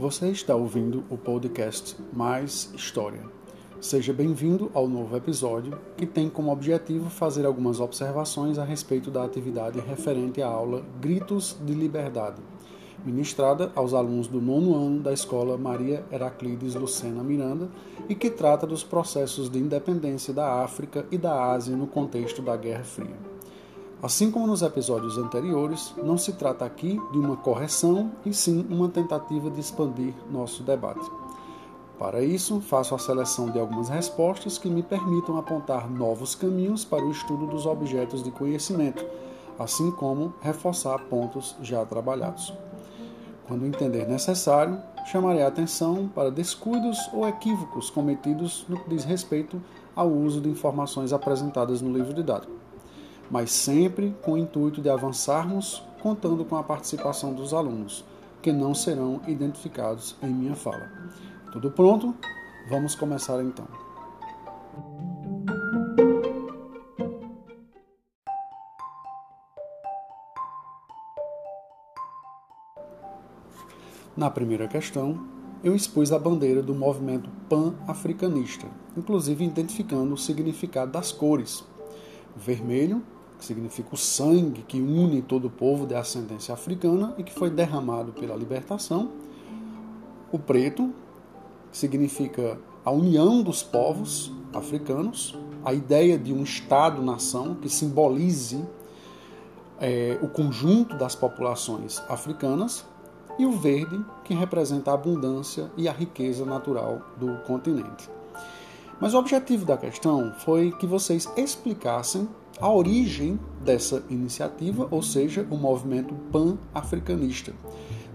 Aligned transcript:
Você 0.00 0.30
está 0.30 0.56
ouvindo 0.56 1.04
o 1.10 1.18
podcast 1.18 1.94
Mais 2.10 2.72
História. 2.74 3.20
Seja 3.82 4.14
bem-vindo 4.14 4.70
ao 4.72 4.88
novo 4.88 5.14
episódio, 5.14 5.78
que 5.94 6.06
tem 6.06 6.30
como 6.30 6.50
objetivo 6.50 7.10
fazer 7.10 7.44
algumas 7.44 7.80
observações 7.80 8.56
a 8.58 8.64
respeito 8.64 9.10
da 9.10 9.22
atividade 9.22 9.78
referente 9.78 10.40
à 10.40 10.46
aula 10.46 10.82
Gritos 11.02 11.54
de 11.66 11.74
Liberdade, 11.74 12.40
ministrada 13.04 13.70
aos 13.74 13.92
alunos 13.92 14.26
do 14.26 14.40
nono 14.40 14.74
ano 14.74 15.00
da 15.00 15.12
Escola 15.12 15.58
Maria 15.58 16.02
Heraclides 16.10 16.74
Lucena 16.76 17.22
Miranda 17.22 17.68
e 18.08 18.14
que 18.14 18.30
trata 18.30 18.66
dos 18.66 18.82
processos 18.82 19.50
de 19.50 19.58
independência 19.58 20.32
da 20.32 20.62
África 20.64 21.04
e 21.10 21.18
da 21.18 21.52
Ásia 21.52 21.76
no 21.76 21.86
contexto 21.86 22.40
da 22.40 22.56
Guerra 22.56 22.84
Fria. 22.84 23.29
Assim 24.02 24.30
como 24.30 24.46
nos 24.46 24.62
episódios 24.62 25.18
anteriores, 25.18 25.92
não 26.02 26.16
se 26.16 26.32
trata 26.32 26.64
aqui 26.64 26.98
de 27.12 27.18
uma 27.18 27.36
correção, 27.36 28.10
e 28.24 28.32
sim 28.32 28.66
uma 28.70 28.88
tentativa 28.88 29.50
de 29.50 29.60
expandir 29.60 30.14
nosso 30.30 30.62
debate. 30.62 31.06
Para 31.98 32.22
isso, 32.22 32.62
faço 32.62 32.94
a 32.94 32.98
seleção 32.98 33.50
de 33.50 33.58
algumas 33.58 33.90
respostas 33.90 34.56
que 34.56 34.70
me 34.70 34.82
permitam 34.82 35.36
apontar 35.36 35.90
novos 35.90 36.34
caminhos 36.34 36.82
para 36.82 37.04
o 37.04 37.10
estudo 37.10 37.46
dos 37.46 37.66
objetos 37.66 38.22
de 38.22 38.30
conhecimento, 38.30 39.04
assim 39.58 39.90
como 39.90 40.32
reforçar 40.40 40.98
pontos 41.00 41.54
já 41.60 41.84
trabalhados. 41.84 42.54
Quando 43.46 43.66
entender 43.66 44.08
necessário, 44.08 44.78
chamarei 45.04 45.42
a 45.42 45.48
atenção 45.48 46.08
para 46.14 46.30
descuidos 46.30 46.98
ou 47.12 47.28
equívocos 47.28 47.90
cometidos 47.90 48.64
no 48.66 48.78
que 48.78 48.88
diz 48.88 49.04
respeito 49.04 49.60
ao 49.94 50.08
uso 50.08 50.40
de 50.40 50.48
informações 50.48 51.12
apresentadas 51.12 51.82
no 51.82 51.92
livro 51.92 52.14
didático, 52.14 52.52
mas 53.30 53.52
sempre 53.52 54.14
com 54.22 54.32
o 54.32 54.38
intuito 54.38 54.80
de 54.80 54.90
avançarmos 54.90 55.82
contando 56.02 56.44
com 56.44 56.56
a 56.56 56.62
participação 56.62 57.32
dos 57.32 57.52
alunos, 57.54 58.04
que 58.42 58.50
não 58.50 58.74
serão 58.74 59.20
identificados 59.26 60.16
em 60.22 60.30
minha 60.30 60.56
fala. 60.56 60.90
Tudo 61.52 61.70
pronto? 61.70 62.14
Vamos 62.68 62.94
começar 62.94 63.42
então. 63.42 63.66
Na 74.16 74.30
primeira 74.30 74.68
questão, 74.68 75.18
eu 75.62 75.74
expus 75.74 76.12
a 76.12 76.18
bandeira 76.18 76.62
do 76.62 76.74
movimento 76.74 77.30
pan-africanista, 77.48 78.66
inclusive 78.96 79.44
identificando 79.44 80.12
o 80.14 80.18
significado 80.18 80.92
das 80.92 81.12
cores. 81.12 81.64
Vermelho, 82.36 83.02
que 83.40 83.46
significa 83.46 83.94
o 83.94 83.96
sangue 83.96 84.62
que 84.68 84.78
une 84.78 85.22
todo 85.22 85.46
o 85.46 85.50
povo 85.50 85.86
de 85.86 85.94
ascendência 85.94 86.52
africana 86.52 87.14
e 87.16 87.24
que 87.24 87.32
foi 87.32 87.48
derramado 87.48 88.12
pela 88.12 88.36
libertação. 88.36 89.10
O 90.30 90.38
preto, 90.38 90.92
significa 91.72 92.58
a 92.84 92.90
união 92.90 93.42
dos 93.42 93.62
povos 93.62 94.30
africanos, 94.52 95.36
a 95.64 95.72
ideia 95.72 96.18
de 96.18 96.34
um 96.34 96.42
Estado-nação 96.42 97.54
que 97.54 97.68
simbolize 97.68 98.62
é, 99.80 100.18
o 100.20 100.28
conjunto 100.28 100.96
das 100.96 101.14
populações 101.14 102.02
africanas, 102.08 102.84
e 103.38 103.46
o 103.46 103.52
verde, 103.52 104.04
que 104.22 104.34
representa 104.34 104.90
a 104.90 104.94
abundância 104.94 105.70
e 105.74 105.88
a 105.88 105.92
riqueza 105.92 106.44
natural 106.44 107.00
do 107.16 107.38
continente. 107.46 108.10
Mas 109.00 109.14
o 109.14 109.18
objetivo 109.18 109.64
da 109.64 109.78
questão 109.78 110.34
foi 110.40 110.72
que 110.72 110.86
vocês 110.86 111.26
explicassem 111.38 112.28
a 112.60 112.70
origem 112.70 113.38
dessa 113.64 114.04
iniciativa, 114.10 114.86
ou 114.90 115.02
seja, 115.02 115.46
o 115.50 115.56
movimento 115.56 116.14
pan-africanista 116.30 117.52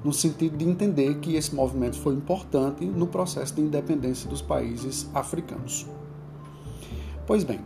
no 0.06 0.14
sentido 0.14 0.56
de 0.56 0.70
entender 0.70 1.16
que 1.16 1.36
esse 1.36 1.56
movimento 1.56 1.98
foi 1.98 2.14
importante 2.14 2.86
no 2.86 3.08
processo 3.08 3.56
de 3.56 3.62
independência 3.62 4.30
dos 4.30 4.40
países 4.40 5.10
africanos. 5.16 5.88
Pois 7.26 7.44
bem, 7.44 7.60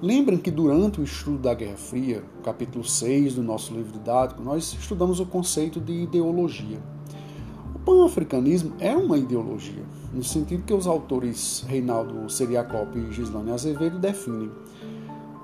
lembrem 0.00 0.38
que 0.38 0.50
durante 0.50 1.02
o 1.02 1.04
estudo 1.04 1.36
da 1.36 1.52
Guerra 1.52 1.76
Fria, 1.76 2.24
capítulo 2.42 2.82
6 2.82 3.34
do 3.34 3.42
nosso 3.42 3.74
livro 3.74 3.92
didático, 3.92 4.42
nós 4.42 4.72
estudamos 4.72 5.20
o 5.20 5.26
conceito 5.26 5.78
de 5.78 5.92
ideologia. 5.92 6.78
O 7.74 7.78
pan-africanismo 7.78 8.72
é 8.78 8.96
uma 8.96 9.18
ideologia, 9.18 9.84
no 10.14 10.24
sentido 10.24 10.64
que 10.64 10.72
os 10.72 10.86
autores 10.86 11.62
Reinaldo 11.68 12.30
Seriacop 12.30 12.98
e 12.98 13.12
Gislane 13.12 13.50
Azevedo 13.50 13.98
definem 13.98 14.50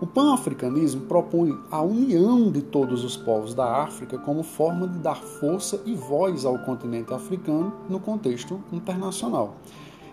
o 0.03 0.07
pan-africanismo 0.07 1.03
propõe 1.03 1.57
a 1.71 1.81
união 1.81 2.51
de 2.51 2.61
todos 2.61 3.05
os 3.05 3.17
povos 3.17 3.55
da 3.55 3.85
África 3.85 4.19
como 4.19 4.43
forma 4.43 4.89
de 4.89 4.99
dar 4.99 5.15
força 5.15 5.81
e 5.87 5.95
voz 5.95 6.45
ao 6.45 6.59
continente 6.59 7.15
africano 7.15 7.73
no 7.89 8.01
contexto 8.01 8.61
internacional. 8.73 9.55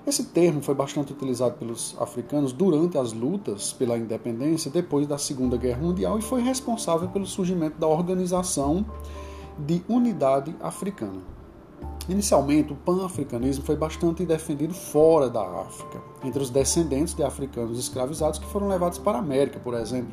Esse 0.05 0.25
termo 0.25 0.61
foi 0.61 0.75
bastante 0.75 1.11
utilizado 1.11 1.55
pelos 1.55 1.97
africanos 1.99 2.53
durante 2.53 2.99
as 2.99 3.13
lutas 3.13 3.73
pela 3.73 3.97
independência 3.97 4.69
depois 4.69 5.07
da 5.07 5.17
Segunda 5.17 5.57
Guerra 5.57 5.81
Mundial 5.81 6.19
e 6.19 6.21
foi 6.21 6.43
responsável 6.43 7.09
pelo 7.09 7.25
surgimento 7.25 7.79
da 7.79 7.87
Organização 7.87 8.85
de 9.57 9.81
Unidade 9.89 10.55
Africana. 10.61 11.38
Inicialmente, 12.09 12.73
o 12.73 12.75
pan-africanismo 12.75 13.63
foi 13.63 13.75
bastante 13.75 14.25
defendido 14.25 14.73
fora 14.73 15.29
da 15.29 15.43
África, 15.43 16.01
entre 16.23 16.41
os 16.41 16.49
descendentes 16.49 17.13
de 17.13 17.21
africanos 17.21 17.77
escravizados 17.77 18.39
que 18.39 18.47
foram 18.47 18.67
levados 18.67 18.97
para 18.97 19.19
a 19.19 19.21
América, 19.21 19.59
por 19.59 19.75
exemplo. 19.75 20.11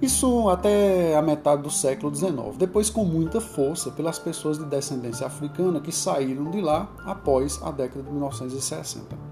Isso 0.00 0.48
até 0.48 1.14
a 1.14 1.20
metade 1.20 1.60
do 1.62 1.70
século 1.70 2.14
XIX, 2.14 2.56
depois 2.56 2.88
com 2.88 3.04
muita 3.04 3.42
força 3.42 3.90
pelas 3.90 4.18
pessoas 4.18 4.56
de 4.56 4.64
descendência 4.64 5.26
africana 5.26 5.80
que 5.80 5.92
saíram 5.92 6.50
de 6.50 6.62
lá 6.62 6.90
após 7.04 7.60
a 7.62 7.70
década 7.70 8.02
de 8.02 8.10
1960. 8.10 9.29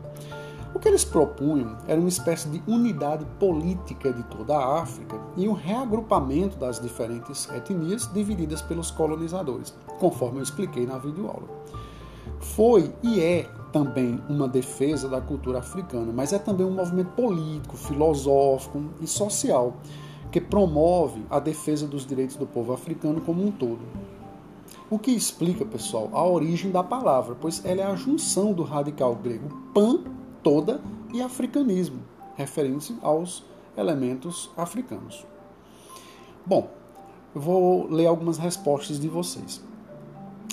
O 0.79 0.81
que 0.81 0.87
eles 0.87 1.05
propunham 1.05 1.77
era 1.89 1.99
uma 1.99 2.09
espécie 2.09 2.49
de 2.49 2.63
unidade 2.65 3.27
política 3.41 4.13
de 4.13 4.23
toda 4.23 4.57
a 4.57 4.81
África 4.81 5.21
e 5.37 5.49
um 5.49 5.53
reagrupamento 5.53 6.57
das 6.57 6.79
diferentes 6.79 7.51
etnias 7.51 8.07
divididas 8.13 8.63
pelos 8.63 8.89
colonizadores, 8.89 9.75
conforme 9.99 10.39
eu 10.39 10.43
expliquei 10.45 10.87
na 10.87 10.97
videoaula. 10.97 11.49
Foi 12.39 12.95
e 13.03 13.21
é 13.21 13.51
também 13.73 14.23
uma 14.29 14.47
defesa 14.47 15.09
da 15.09 15.21
cultura 15.21 15.59
africana, 15.59 16.13
mas 16.15 16.33
é 16.33 16.39
também 16.39 16.65
um 16.65 16.71
movimento 16.71 17.11
político, 17.11 17.77
filosófico 17.77 18.81
e 19.01 19.07
social 19.09 19.79
que 20.31 20.41
promove 20.41 21.27
a 21.29 21.41
defesa 21.41 21.89
dos 21.89 22.07
direitos 22.07 22.37
do 22.37 22.47
povo 22.47 22.73
africano 22.73 23.21
como 23.21 23.45
um 23.45 23.51
todo. 23.51 23.81
O 24.89 24.97
que 24.97 25.11
explica, 25.11 25.65
pessoal, 25.65 26.09
a 26.13 26.25
origem 26.25 26.71
da 26.71 26.85
palavra, 26.85 27.35
pois 27.35 27.65
ela 27.65 27.81
é 27.81 27.85
a 27.85 27.97
junção 27.97 28.53
do 28.53 28.63
radical 28.63 29.17
grego 29.17 29.49
pan 29.75 30.18
toda 30.43 30.81
e 31.13 31.21
africanismo, 31.23 32.03
referente 32.37 32.97
aos 33.03 33.45
elementos 33.77 34.51
africanos. 34.57 35.27
Bom, 36.45 36.71
eu 37.35 37.41
vou 37.41 37.89
ler 37.91 38.07
algumas 38.07 38.39
respostas 38.39 38.99
de 38.99 39.09
vocês 39.09 39.63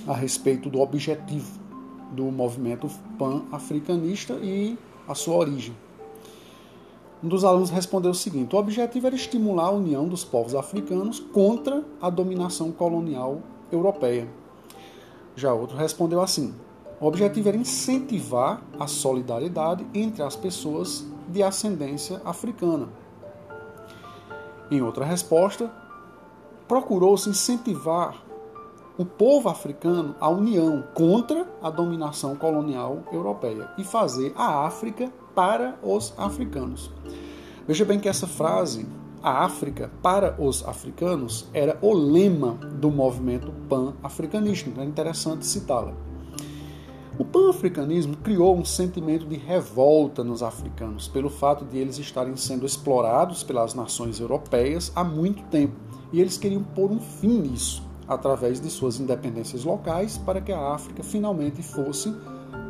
a 0.07 0.13
respeito 0.13 0.69
do 0.69 0.79
objetivo 0.79 1.59
do 2.12 2.25
movimento 2.25 2.90
pan-africanista 3.18 4.34
e 4.35 4.78
a 5.07 5.16
sua 5.16 5.35
origem. 5.35 5.75
Um 7.24 7.28
dos 7.28 7.44
alunos 7.44 7.69
respondeu 7.69 8.12
o 8.12 8.16
seguinte: 8.16 8.56
o 8.56 8.59
objetivo 8.59 9.07
era 9.07 9.16
estimular 9.16 9.68
a 9.68 9.72
união 9.72 10.07
dos 10.07 10.24
povos 10.24 10.53
africanos 10.56 11.19
contra 11.19 11.84
a 12.01 12.09
dominação 12.09 12.72
colonial 12.72 13.41
europeia. 13.72 14.28
Já 15.35 15.53
outro 15.53 15.78
respondeu 15.78 16.22
assim: 16.22 16.53
o 17.00 17.07
objetivo 17.07 17.50
era 17.50 17.57
incentivar 17.57 18.61
a 18.79 18.88
solidariedade 18.88 19.85
entre 19.94 20.23
as 20.23 20.35
pessoas 20.35 21.06
de 21.28 21.44
ascendência 21.44 22.22
africana. 22.23 22.88
Em 24.72 24.81
outra 24.81 25.06
resposta, 25.06 25.72
procurou-se 26.67 27.29
incentivar 27.29 28.24
o 28.97 29.06
povo 29.06 29.50
africano 29.50 30.15
à 30.19 30.30
união 30.30 30.83
contra 30.94 31.45
a 31.62 31.69
dominação 31.69 32.36
colonial 32.36 33.03
europeia 33.12 33.69
e 33.77 33.83
fazer 33.83 34.33
a 34.36 34.65
África 34.65 35.12
para 35.36 35.77
os 35.83 36.13
africanos. 36.18 36.89
Veja 37.68 37.83
bem 37.83 38.00
que 38.00 38.07
essa 38.07 38.25
frase, 38.25 38.88
a 39.21 39.44
África 39.44 39.91
para 40.01 40.41
os 40.41 40.65
africanos, 40.65 41.50
era 41.53 41.77
o 41.81 41.94
lema 41.94 42.53
do 42.53 42.89
movimento 42.89 43.51
pan-africanista. 43.68 44.69
É 44.81 44.86
interessante 44.86 45.45
citá-la. 45.45 45.94
O 47.17 47.23
pan-africanismo 47.23 48.17
criou 48.17 48.57
um 48.57 48.65
sentimento 48.65 49.25
de 49.25 49.38
revolta 49.38 50.21
nos 50.21 50.44
africanos 50.44 51.07
pelo 51.07 51.29
fato 51.29 51.63
de 51.63 51.77
eles 51.77 51.97
estarem 51.97 52.35
sendo 52.35 52.65
explorados 52.65 53.41
pelas 53.41 53.73
nações 53.73 54.19
europeias 54.19 54.91
há 54.94 55.01
muito 55.01 55.41
tempo 55.44 55.75
e 56.12 56.19
eles 56.19 56.38
queriam 56.38 56.62
pôr 56.62 56.91
um 56.91 57.00
fim 57.00 57.39
nisso 57.39 57.81
através 58.06 58.59
de 58.59 58.69
suas 58.69 59.00
independências 59.00 59.63
locais 59.63 60.17
para 60.17 60.41
que 60.41 60.51
a 60.51 60.73
África 60.73 61.03
finalmente 61.03 61.63
fosse 61.63 62.13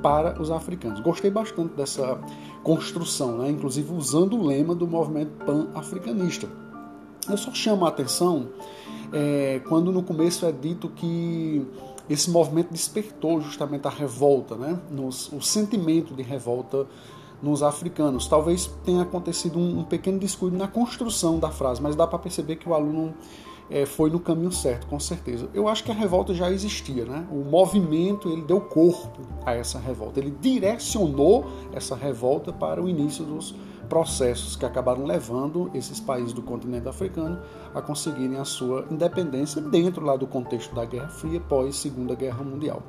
para 0.03 0.39
os 0.39 0.51
africanos. 0.51 0.99
Gostei 0.99 1.31
bastante 1.31 1.73
dessa 1.73 2.19
construção, 2.63 3.39
né? 3.39 3.49
inclusive 3.49 3.91
usando 3.93 4.37
o 4.37 4.45
lema 4.45 4.75
do 4.75 4.87
movimento 4.87 5.43
pan-africanista. 5.43 6.47
Eu 7.27 7.37
só 7.37 7.51
chamo 7.51 7.85
a 7.85 7.89
atenção 7.89 8.49
é, 9.11 9.59
quando 9.67 9.91
no 9.91 10.03
começo 10.03 10.45
é 10.45 10.51
dito 10.51 10.89
que 10.89 11.65
esse 12.09 12.29
movimento 12.29 12.71
despertou 12.71 13.41
justamente 13.41 13.87
a 13.87 13.89
revolta, 13.89 14.55
né? 14.55 14.79
Nos, 14.91 15.31
o 15.31 15.41
sentimento 15.41 16.13
de 16.13 16.21
revolta 16.23 16.85
nos 17.41 17.63
africanos. 17.63 18.27
Talvez 18.27 18.67
tenha 18.83 19.03
acontecido 19.03 19.59
um, 19.59 19.79
um 19.79 19.83
pequeno 19.83 20.19
descuido 20.19 20.57
na 20.57 20.67
construção 20.67 21.39
da 21.39 21.49
frase, 21.49 21.81
mas 21.81 21.95
dá 21.95 22.07
para 22.07 22.19
perceber 22.19 22.55
que 22.57 22.67
o 22.67 22.73
aluno 22.73 23.13
é, 23.69 23.85
foi 23.85 24.09
no 24.09 24.19
caminho 24.19 24.51
certo, 24.51 24.87
com 24.87 24.99
certeza. 24.99 25.49
Eu 25.53 25.67
acho 25.67 25.83
que 25.83 25.91
a 25.91 25.93
revolta 25.93 26.33
já 26.33 26.51
existia, 26.51 27.05
né? 27.05 27.25
O 27.31 27.43
movimento 27.43 28.29
ele 28.29 28.43
deu 28.43 28.61
corpo 28.61 29.21
a 29.45 29.53
essa 29.53 29.79
revolta, 29.79 30.19
ele 30.19 30.31
direcionou 30.39 31.45
essa 31.73 31.95
revolta 31.95 32.53
para 32.53 32.81
o 32.81 32.87
início 32.87 33.25
dos 33.25 33.55
processos 33.85 34.55
que 34.55 34.65
acabaram 34.65 35.05
levando 35.05 35.69
esses 35.73 35.99
países 35.99 36.33
do 36.33 36.41
continente 36.41 36.87
africano 36.87 37.39
a 37.73 37.81
conseguirem 37.81 38.37
a 38.37 38.45
sua 38.45 38.85
independência 38.89 39.61
dentro 39.61 40.03
lá 40.03 40.15
do 40.15 40.27
contexto 40.27 40.73
da 40.75 40.85
Guerra 40.85 41.09
Fria 41.09 41.39
pós 41.39 41.75
Segunda 41.75 42.15
Guerra 42.15 42.43
Mundial. 42.43 42.81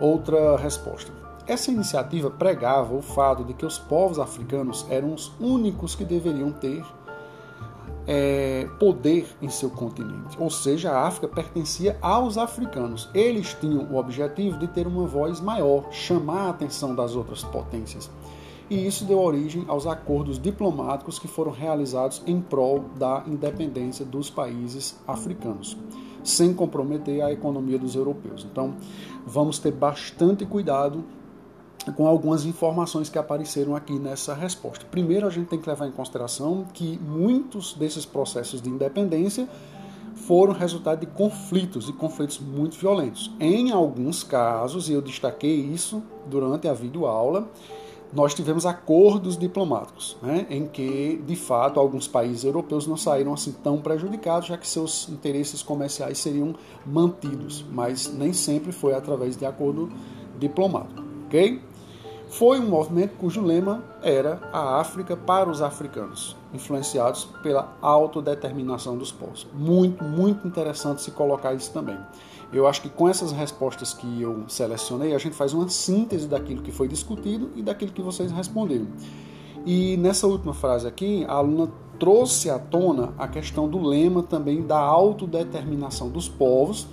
Outra 0.00 0.56
resposta. 0.56 1.12
Essa 1.46 1.70
iniciativa 1.70 2.30
pregava 2.30 2.94
o 2.94 3.02
fato 3.02 3.44
de 3.44 3.52
que 3.52 3.66
os 3.66 3.78
povos 3.78 4.18
africanos 4.18 4.86
eram 4.88 5.12
os 5.12 5.32
únicos 5.40 5.94
que 5.94 6.04
deveriam 6.04 6.52
ter 6.52 6.84
é, 8.06 8.68
poder 8.78 9.26
em 9.40 9.48
seu 9.48 9.70
continente, 9.70 10.36
ou 10.38 10.50
seja, 10.50 10.90
a 10.90 11.06
África 11.06 11.28
pertencia 11.28 11.96
aos 12.00 12.36
africanos. 12.36 13.08
Eles 13.14 13.54
tinham 13.54 13.84
o 13.84 13.96
objetivo 13.96 14.58
de 14.58 14.66
ter 14.66 14.86
uma 14.86 15.06
voz 15.06 15.40
maior, 15.40 15.92
chamar 15.92 16.46
a 16.46 16.50
atenção 16.50 16.94
das 16.94 17.14
outras 17.14 17.44
potências. 17.44 18.10
E 18.70 18.86
isso 18.86 19.04
deu 19.04 19.20
origem 19.20 19.64
aos 19.68 19.86
acordos 19.86 20.38
diplomáticos 20.38 21.18
que 21.18 21.28
foram 21.28 21.52
realizados 21.52 22.22
em 22.26 22.40
prol 22.40 22.84
da 22.96 23.22
independência 23.26 24.04
dos 24.04 24.30
países 24.30 24.98
africanos, 25.06 25.76
sem 26.24 26.54
comprometer 26.54 27.22
a 27.22 27.32
economia 27.32 27.78
dos 27.78 27.94
europeus. 27.94 28.46
Então, 28.50 28.74
vamos 29.26 29.58
ter 29.58 29.72
bastante 29.72 30.46
cuidado 30.46 31.04
com 31.96 32.06
algumas 32.06 32.44
informações 32.44 33.08
que 33.08 33.18
apareceram 33.18 33.74
aqui 33.74 33.98
nessa 33.98 34.34
resposta. 34.34 34.86
Primeiro, 34.90 35.26
a 35.26 35.30
gente 35.30 35.48
tem 35.48 35.58
que 35.58 35.68
levar 35.68 35.88
em 35.88 35.92
consideração 35.92 36.64
que 36.72 36.98
muitos 36.98 37.74
desses 37.74 38.06
processos 38.06 38.62
de 38.62 38.68
independência 38.70 39.48
foram 40.14 40.52
resultado 40.52 41.00
de 41.00 41.06
conflitos 41.06 41.88
e 41.88 41.92
conflitos 41.92 42.38
muito 42.38 42.76
violentos. 42.78 43.32
Em 43.40 43.72
alguns 43.72 44.22
casos, 44.22 44.88
e 44.88 44.92
eu 44.92 45.02
destaquei 45.02 45.56
isso 45.56 46.02
durante 46.26 46.68
a 46.68 46.72
videoaula, 46.72 47.50
nós 48.12 48.34
tivemos 48.34 48.66
acordos 48.66 49.36
diplomáticos, 49.36 50.16
né, 50.22 50.46
em 50.50 50.66
que, 50.66 51.22
de 51.26 51.36
fato, 51.36 51.80
alguns 51.80 52.06
países 52.06 52.44
europeus 52.44 52.86
não 52.86 52.96
saíram 52.96 53.32
assim 53.32 53.52
tão 53.52 53.78
prejudicados, 53.80 54.48
já 54.48 54.58
que 54.58 54.68
seus 54.68 55.08
interesses 55.08 55.62
comerciais 55.62 56.18
seriam 56.18 56.54
mantidos, 56.84 57.64
mas 57.70 58.12
nem 58.12 58.32
sempre 58.32 58.72
foi 58.72 58.94
através 58.94 59.36
de 59.36 59.46
acordo 59.46 59.90
diplomático, 60.38 61.02
ok? 61.26 61.72
foi 62.32 62.58
um 62.58 62.66
movimento 62.66 63.14
cujo 63.18 63.42
lema 63.42 63.84
era 64.02 64.40
a 64.54 64.80
África 64.80 65.14
para 65.14 65.50
os 65.50 65.60
africanos, 65.60 66.34
influenciados 66.54 67.26
pela 67.42 67.76
autodeterminação 67.82 68.96
dos 68.96 69.12
povos. 69.12 69.46
Muito, 69.52 70.02
muito 70.02 70.48
interessante 70.48 71.02
se 71.02 71.10
colocar 71.10 71.52
isso 71.52 71.70
também. 71.72 71.98
Eu 72.52 72.66
acho 72.66 72.82
que 72.82 72.88
com 72.88 73.08
essas 73.08 73.32
respostas 73.32 73.94
que 73.94 74.20
eu 74.20 74.44
selecionei, 74.46 75.14
a 75.14 75.18
gente 75.18 75.34
faz 75.34 75.54
uma 75.54 75.68
síntese 75.68 76.28
daquilo 76.28 76.62
que 76.62 76.70
foi 76.70 76.86
discutido 76.86 77.50
e 77.56 77.62
daquilo 77.62 77.92
que 77.92 78.02
vocês 78.02 78.30
responderam. 78.30 78.86
E 79.64 79.96
nessa 79.96 80.26
última 80.26 80.52
frase 80.52 80.86
aqui, 80.86 81.24
a 81.26 81.34
aluna 81.34 81.70
trouxe 81.98 82.50
à 82.50 82.58
tona 82.58 83.14
a 83.16 83.28
questão 83.28 83.68
do 83.68 83.80
lema 83.80 84.22
também 84.22 84.60
da 84.62 84.78
autodeterminação 84.78 86.10
dos 86.10 86.28
povos 86.28 86.88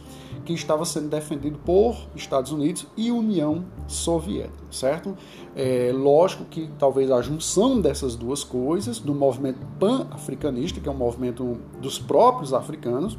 que 0.45 0.53
estava 0.53 0.85
sendo 0.85 1.09
defendido 1.09 1.59
por 1.59 1.95
Estados 2.15 2.51
Unidos 2.51 2.87
e 2.95 3.11
União 3.11 3.65
Soviética, 3.87 4.63
certo? 4.71 5.15
É 5.55 5.91
lógico 5.93 6.45
que 6.45 6.69
talvez 6.77 7.11
a 7.11 7.21
junção 7.21 7.81
dessas 7.81 8.15
duas 8.15 8.43
coisas, 8.43 8.99
do 8.99 9.13
movimento 9.13 9.59
pan-africanista, 9.79 10.79
que 10.79 10.87
é 10.87 10.91
um 10.91 10.95
movimento 10.95 11.57
dos 11.81 11.99
próprios 11.99 12.53
africanos, 12.53 13.17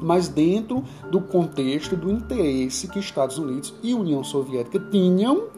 mas 0.00 0.28
dentro 0.28 0.82
do 1.10 1.20
contexto 1.20 1.96
do 1.96 2.10
interesse 2.10 2.88
que 2.88 2.98
Estados 2.98 3.38
Unidos 3.38 3.74
e 3.82 3.94
União 3.94 4.24
Soviética 4.24 4.78
tinham 4.90 5.48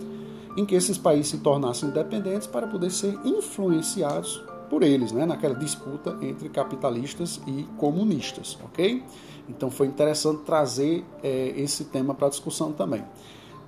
em 0.56 0.66
que 0.66 0.74
esses 0.74 0.98
países 0.98 1.28
se 1.28 1.38
tornassem 1.38 1.88
independentes 1.88 2.46
para 2.46 2.66
poder 2.66 2.90
ser 2.90 3.18
influenciados 3.24 4.42
por 4.68 4.82
eles, 4.82 5.12
né, 5.12 5.26
naquela 5.26 5.54
disputa 5.54 6.16
entre 6.22 6.48
capitalistas 6.48 7.40
e 7.46 7.64
comunistas, 7.76 8.58
ok? 8.64 9.02
Então 9.48 9.70
foi 9.70 9.86
interessante 9.86 10.42
trazer 10.44 11.04
é, 11.22 11.52
esse 11.56 11.84
tema 11.84 12.14
para 12.14 12.28
discussão 12.28 12.72
também. 12.72 13.04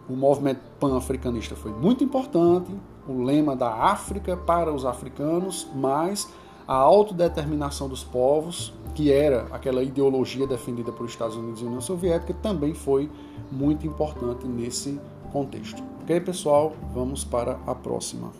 O 0.09 0.15
movimento 0.15 0.61
pan-africanista 0.79 1.55
foi 1.57 1.73
muito 1.73 2.03
importante, 2.05 2.71
o 3.07 3.23
lema 3.23 3.55
da 3.55 3.71
África 3.71 4.37
para 4.37 4.73
os 4.73 4.85
africanos, 4.85 5.67
mas 5.75 6.29
a 6.67 6.75
autodeterminação 6.75 7.89
dos 7.89 8.03
povos, 8.03 8.73
que 8.95 9.13
era 9.13 9.47
aquela 9.53 9.83
ideologia 9.83 10.47
defendida 10.47 10.91
por 10.91 11.07
Estados 11.07 11.37
Unidos 11.37 11.61
e 11.61 11.65
União 11.65 11.81
Soviética, 11.81 12.33
também 12.35 12.75
foi 12.75 13.11
muito 13.51 13.87
importante 13.87 14.47
nesse 14.47 14.99
contexto. 15.33 15.83
Ok, 16.03 16.21
pessoal? 16.21 16.73
Vamos 16.93 17.25
para 17.25 17.59
a 17.67 17.75
próxima. 17.75 18.31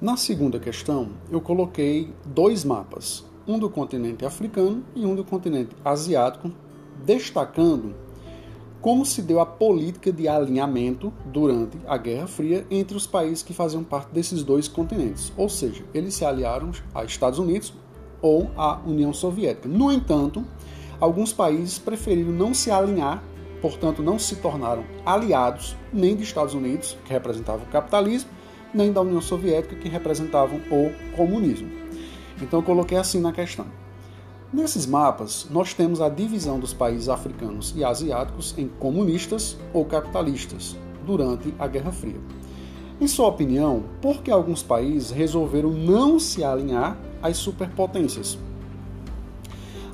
Na 0.00 0.16
segunda 0.16 0.58
questão, 0.58 1.10
eu 1.30 1.40
coloquei 1.40 2.12
dois 2.26 2.64
mapas, 2.64 3.24
um 3.46 3.56
do 3.56 3.70
continente 3.70 4.26
africano 4.26 4.82
e 4.96 5.06
um 5.06 5.14
do 5.14 5.24
continente 5.24 5.76
asiático, 5.84 6.50
destacando 7.04 7.94
como 8.82 9.06
se 9.06 9.22
deu 9.22 9.38
a 9.38 9.46
política 9.46 10.12
de 10.12 10.26
alinhamento 10.26 11.12
durante 11.26 11.78
a 11.86 11.96
Guerra 11.96 12.26
Fria 12.26 12.66
entre 12.68 12.96
os 12.96 13.06
países 13.06 13.40
que 13.40 13.54
faziam 13.54 13.84
parte 13.84 14.12
desses 14.12 14.42
dois 14.42 14.66
continentes. 14.66 15.32
Ou 15.36 15.48
seja, 15.48 15.84
eles 15.94 16.14
se 16.14 16.24
aliaram 16.24 16.72
a 16.92 17.04
Estados 17.04 17.38
Unidos 17.38 17.72
ou 18.20 18.50
à 18.56 18.80
União 18.84 19.12
Soviética. 19.12 19.68
No 19.68 19.92
entanto, 19.92 20.44
alguns 20.98 21.32
países 21.32 21.78
preferiram 21.78 22.32
não 22.32 22.52
se 22.52 22.72
alinhar, 22.72 23.22
portanto, 23.60 24.02
não 24.02 24.18
se 24.18 24.36
tornaram 24.36 24.84
aliados 25.06 25.76
nem 25.92 26.16
dos 26.16 26.26
Estados 26.26 26.52
Unidos, 26.52 26.98
que 27.04 27.12
representavam 27.12 27.64
o 27.64 27.70
capitalismo, 27.70 28.30
nem 28.74 28.92
da 28.92 29.00
União 29.00 29.20
Soviética, 29.20 29.76
que 29.76 29.88
representavam 29.88 30.60
o 30.70 31.16
comunismo. 31.16 31.70
Então 32.40 32.58
eu 32.58 32.64
coloquei 32.64 32.98
assim 32.98 33.20
na 33.20 33.32
questão. 33.32 33.66
Nesses 34.52 34.84
mapas, 34.84 35.46
nós 35.50 35.72
temos 35.72 36.02
a 36.02 36.10
divisão 36.10 36.60
dos 36.60 36.74
países 36.74 37.08
africanos 37.08 37.72
e 37.74 37.82
asiáticos 37.82 38.54
em 38.58 38.68
comunistas 38.68 39.56
ou 39.72 39.82
capitalistas 39.86 40.76
durante 41.06 41.54
a 41.58 41.66
Guerra 41.66 41.90
Fria. 41.90 42.20
Em 43.00 43.08
sua 43.08 43.28
opinião, 43.28 43.82
por 44.02 44.22
que 44.22 44.30
alguns 44.30 44.62
países 44.62 45.10
resolveram 45.10 45.70
não 45.70 46.18
se 46.18 46.44
alinhar 46.44 46.98
às 47.22 47.38
superpotências? 47.38 48.38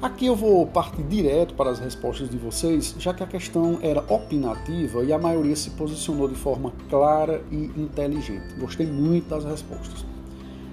Aqui 0.02 0.26
eu 0.26 0.34
vou 0.34 0.66
partir 0.66 1.04
direto 1.04 1.54
para 1.54 1.70
as 1.70 1.78
respostas 1.78 2.28
de 2.28 2.36
vocês, 2.36 2.96
já 2.98 3.14
que 3.14 3.22
a 3.22 3.28
questão 3.28 3.78
era 3.80 4.04
opinativa 4.12 5.04
e 5.04 5.12
a 5.12 5.18
maioria 5.18 5.54
se 5.54 5.70
posicionou 5.70 6.26
de 6.26 6.34
forma 6.34 6.72
clara 6.90 7.44
e 7.52 7.64
inteligente. 7.76 8.54
Gostei 8.58 8.86
muito 8.86 9.28
das 9.28 9.44
respostas. 9.44 10.04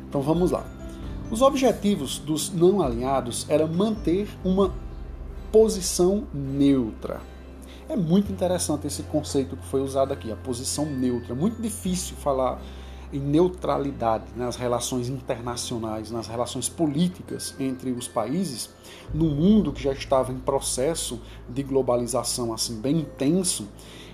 Então 0.10 0.22
vamos 0.22 0.50
lá. 0.50 0.75
Os 1.32 1.42
objetivos 1.42 2.20
dos 2.20 2.52
não 2.52 2.82
alinhados 2.82 3.48
era 3.50 3.66
manter 3.66 4.28
uma 4.44 4.72
posição 5.52 6.28
neutra. 6.32 7.20
É 7.90 7.96
muito 7.96 8.32
interessante 8.32 8.86
esse 8.86 9.02
conceito 9.04 9.58
que 9.58 9.66
foi 9.66 9.82
usado 9.82 10.12
aqui, 10.12 10.32
a 10.32 10.36
posição 10.36 10.86
neutra. 10.86 11.34
Muito 11.34 11.60
difícil 11.60 12.16
falar 12.18 12.62
em 13.12 13.20
neutralidade 13.20 14.26
nas 14.36 14.56
relações 14.56 15.10
internacionais, 15.10 16.12
nas 16.12 16.28
relações 16.28 16.70
políticas 16.70 17.56
entre 17.60 17.92
os 17.92 18.08
países, 18.08 18.70
no 19.14 19.26
mundo 19.26 19.72
que 19.72 19.82
já 19.82 19.94
estava 19.94 20.32
em 20.32 20.38
processo 20.38 21.20
de 21.50 21.64
globalização 21.64 22.54
assim 22.54 22.80
bem 22.80 23.00
intenso. 23.00 23.68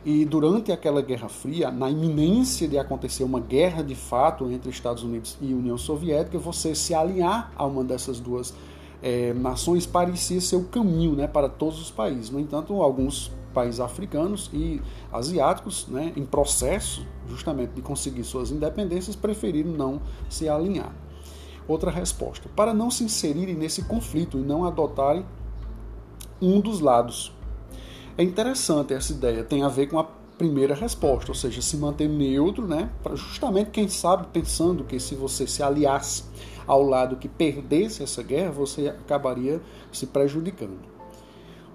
E 0.03 0.25
durante 0.25 0.71
aquela 0.71 1.01
Guerra 1.01 1.29
Fria, 1.29 1.69
na 1.69 1.89
iminência 1.89 2.67
de 2.67 2.77
acontecer 2.77 3.23
uma 3.23 3.39
guerra 3.39 3.83
de 3.83 3.93
fato 3.93 4.49
entre 4.49 4.71
Estados 4.71 5.03
Unidos 5.03 5.37
e 5.39 5.53
União 5.53 5.77
Soviética, 5.77 6.39
você 6.39 6.73
se 6.73 6.95
alinhar 6.95 7.51
a 7.55 7.65
uma 7.65 7.83
dessas 7.83 8.19
duas 8.19 8.53
é, 9.01 9.33
nações 9.33 9.85
parecia 9.85 10.39
ser 10.39 10.55
o 10.55 10.65
caminho 10.65 11.15
né, 11.15 11.27
para 11.27 11.49
todos 11.49 11.79
os 11.79 11.91
países. 11.91 12.29
No 12.29 12.39
entanto, 12.39 12.81
alguns 12.81 13.31
países 13.53 13.79
africanos 13.79 14.49
e 14.53 14.81
asiáticos, 15.11 15.87
né, 15.87 16.13
em 16.15 16.25
processo 16.25 17.05
justamente 17.27 17.71
de 17.73 17.81
conseguir 17.81 18.23
suas 18.23 18.51
independências, 18.51 19.15
preferiram 19.15 19.71
não 19.71 20.01
se 20.29 20.47
alinhar. 20.49 20.93
Outra 21.67 21.91
resposta: 21.91 22.49
para 22.55 22.73
não 22.73 22.89
se 22.89 23.03
inserirem 23.03 23.55
nesse 23.55 23.83
conflito 23.83 24.37
e 24.37 24.41
não 24.41 24.65
adotarem 24.65 25.25
um 26.41 26.59
dos 26.59 26.79
lados. 26.79 27.33
É 28.21 28.23
interessante 28.23 28.93
essa 28.93 29.13
ideia, 29.13 29.43
tem 29.43 29.63
a 29.63 29.67
ver 29.67 29.87
com 29.87 29.97
a 29.97 30.03
primeira 30.37 30.75
resposta, 30.75 31.31
ou 31.31 31.35
seja, 31.35 31.59
se 31.59 31.75
manter 31.75 32.07
neutro, 32.07 32.67
né? 32.67 32.91
Para 33.01 33.15
justamente 33.15 33.71
quem 33.71 33.87
sabe 33.87 34.27
pensando 34.31 34.83
que 34.83 34.99
se 34.99 35.15
você 35.15 35.47
se 35.47 35.63
aliasse 35.63 36.25
ao 36.67 36.83
lado 36.83 37.15
que 37.15 37.27
perdesse 37.27 38.03
essa 38.03 38.21
guerra, 38.21 38.51
você 38.51 38.89
acabaria 38.89 39.59
se 39.91 40.05
prejudicando. 40.05 40.77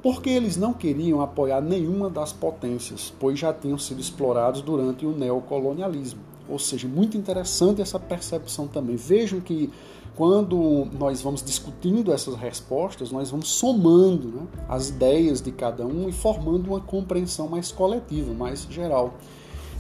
Porque 0.01 0.31
eles 0.31 0.57
não 0.57 0.73
queriam 0.73 1.21
apoiar 1.21 1.61
nenhuma 1.61 2.09
das 2.09 2.33
potências, 2.33 3.13
pois 3.19 3.37
já 3.37 3.53
tinham 3.53 3.77
sido 3.77 4.01
explorados 4.01 4.63
durante 4.63 5.05
o 5.05 5.11
neocolonialismo. 5.11 6.21
Ou 6.49 6.59
seja, 6.59 6.87
muito 6.87 7.17
interessante 7.17 7.83
essa 7.83 7.99
percepção 7.99 8.67
também. 8.69 8.97
Vejam 8.97 9.41
que 9.41 9.71
quando 10.15 10.89
nós 10.99 11.21
vamos 11.21 11.43
discutindo 11.43 12.13
essas 12.13 12.35
respostas, 12.37 13.13
nós 13.13 13.31
vamos 13.31 13.49
somando 13.49 14.29
né, 14.29 14.47
as 14.69 14.89
ideias 14.89 15.43
de 15.43 15.53
cada 15.53 15.87
um 15.87 16.09
e 16.09 16.13
formando 16.13 16.69
uma 16.69 16.81
compreensão 16.81 17.49
mais 17.49 17.71
coletiva, 17.71 18.33
mais 18.33 18.67
geral. 18.71 19.15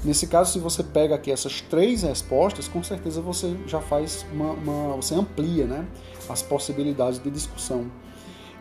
Nesse 0.05 0.27
caso, 0.27 0.53
se 0.53 0.59
você 0.59 0.85
pega 0.85 1.15
aqui 1.15 1.31
essas 1.31 1.63
três 1.63 2.03
respostas, 2.03 2.69
com 2.69 2.83
certeza 2.83 3.21
você 3.21 3.57
já 3.67 3.81
faz 3.81 4.27
uma, 4.33 4.51
uma 4.53 4.97
você 4.97 5.15
amplia 5.15 5.67
né, 5.67 5.89
as 6.29 6.43
possibilidades 6.43 7.19
de 7.19 7.31
discussão. 7.31 7.87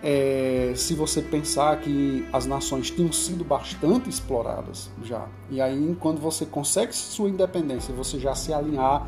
É, 0.04 0.74
se 0.76 0.94
você 0.94 1.22
pensar 1.22 1.80
que 1.80 2.28
as 2.32 2.46
nações 2.46 2.92
tinham 2.92 3.12
sido 3.12 3.44
bastante 3.44 4.10
exploradas 4.10 4.90
já, 5.04 5.28
e 5.50 5.60
aí 5.60 5.98
quando 6.00 6.20
você 6.20 6.46
consegue 6.46 6.96
sua 6.96 7.30
independência, 7.30 7.94
você 7.94 8.20
já 8.20 8.36
se 8.36 8.54
alinhar 8.54 9.08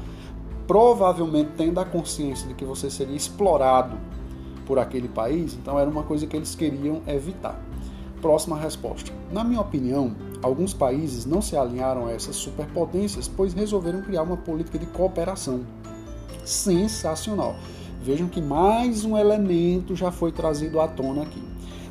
provavelmente 0.67 1.51
tendo 1.56 1.79
a 1.79 1.86
consciência 1.86 2.48
de 2.48 2.53
que 2.53 2.65
você 2.65 2.89
seria 2.89 3.15
explorado 3.15 3.98
por 4.65 4.77
aquele 4.77 5.08
país, 5.08 5.53
então 5.53 5.79
era 5.79 5.89
uma 5.89 6.03
coisa 6.03 6.27
que 6.27 6.36
eles 6.36 6.53
queriam 6.53 7.01
evitar. 7.08 7.60
Próxima 8.22 8.58
resposta. 8.58 9.12
Na 9.32 9.44
minha 9.44 9.62
opinião, 9.62 10.13
alguns 10.41 10.74
países 10.74 11.25
não 11.25 11.41
se 11.41 11.56
alinharam 11.56 12.08
a 12.08 12.12
essas 12.12 12.36
superpotências, 12.36 13.27
pois 13.27 13.53
resolveram 13.53 14.01
criar 14.01 14.24
uma 14.24 14.36
política 14.36 14.77
de 14.77 14.86
cooperação. 14.88 15.62
Sensacional. 16.44 17.56
Vejam 18.01 18.27
que 18.27 18.42
mais 18.42 19.04
um 19.04 19.18
elemento 19.18 19.96
já 19.96 20.12
foi 20.12 20.32
trazido 20.32 20.80
à 20.80 20.88
tona 20.88 21.24
aqui. 21.24 21.42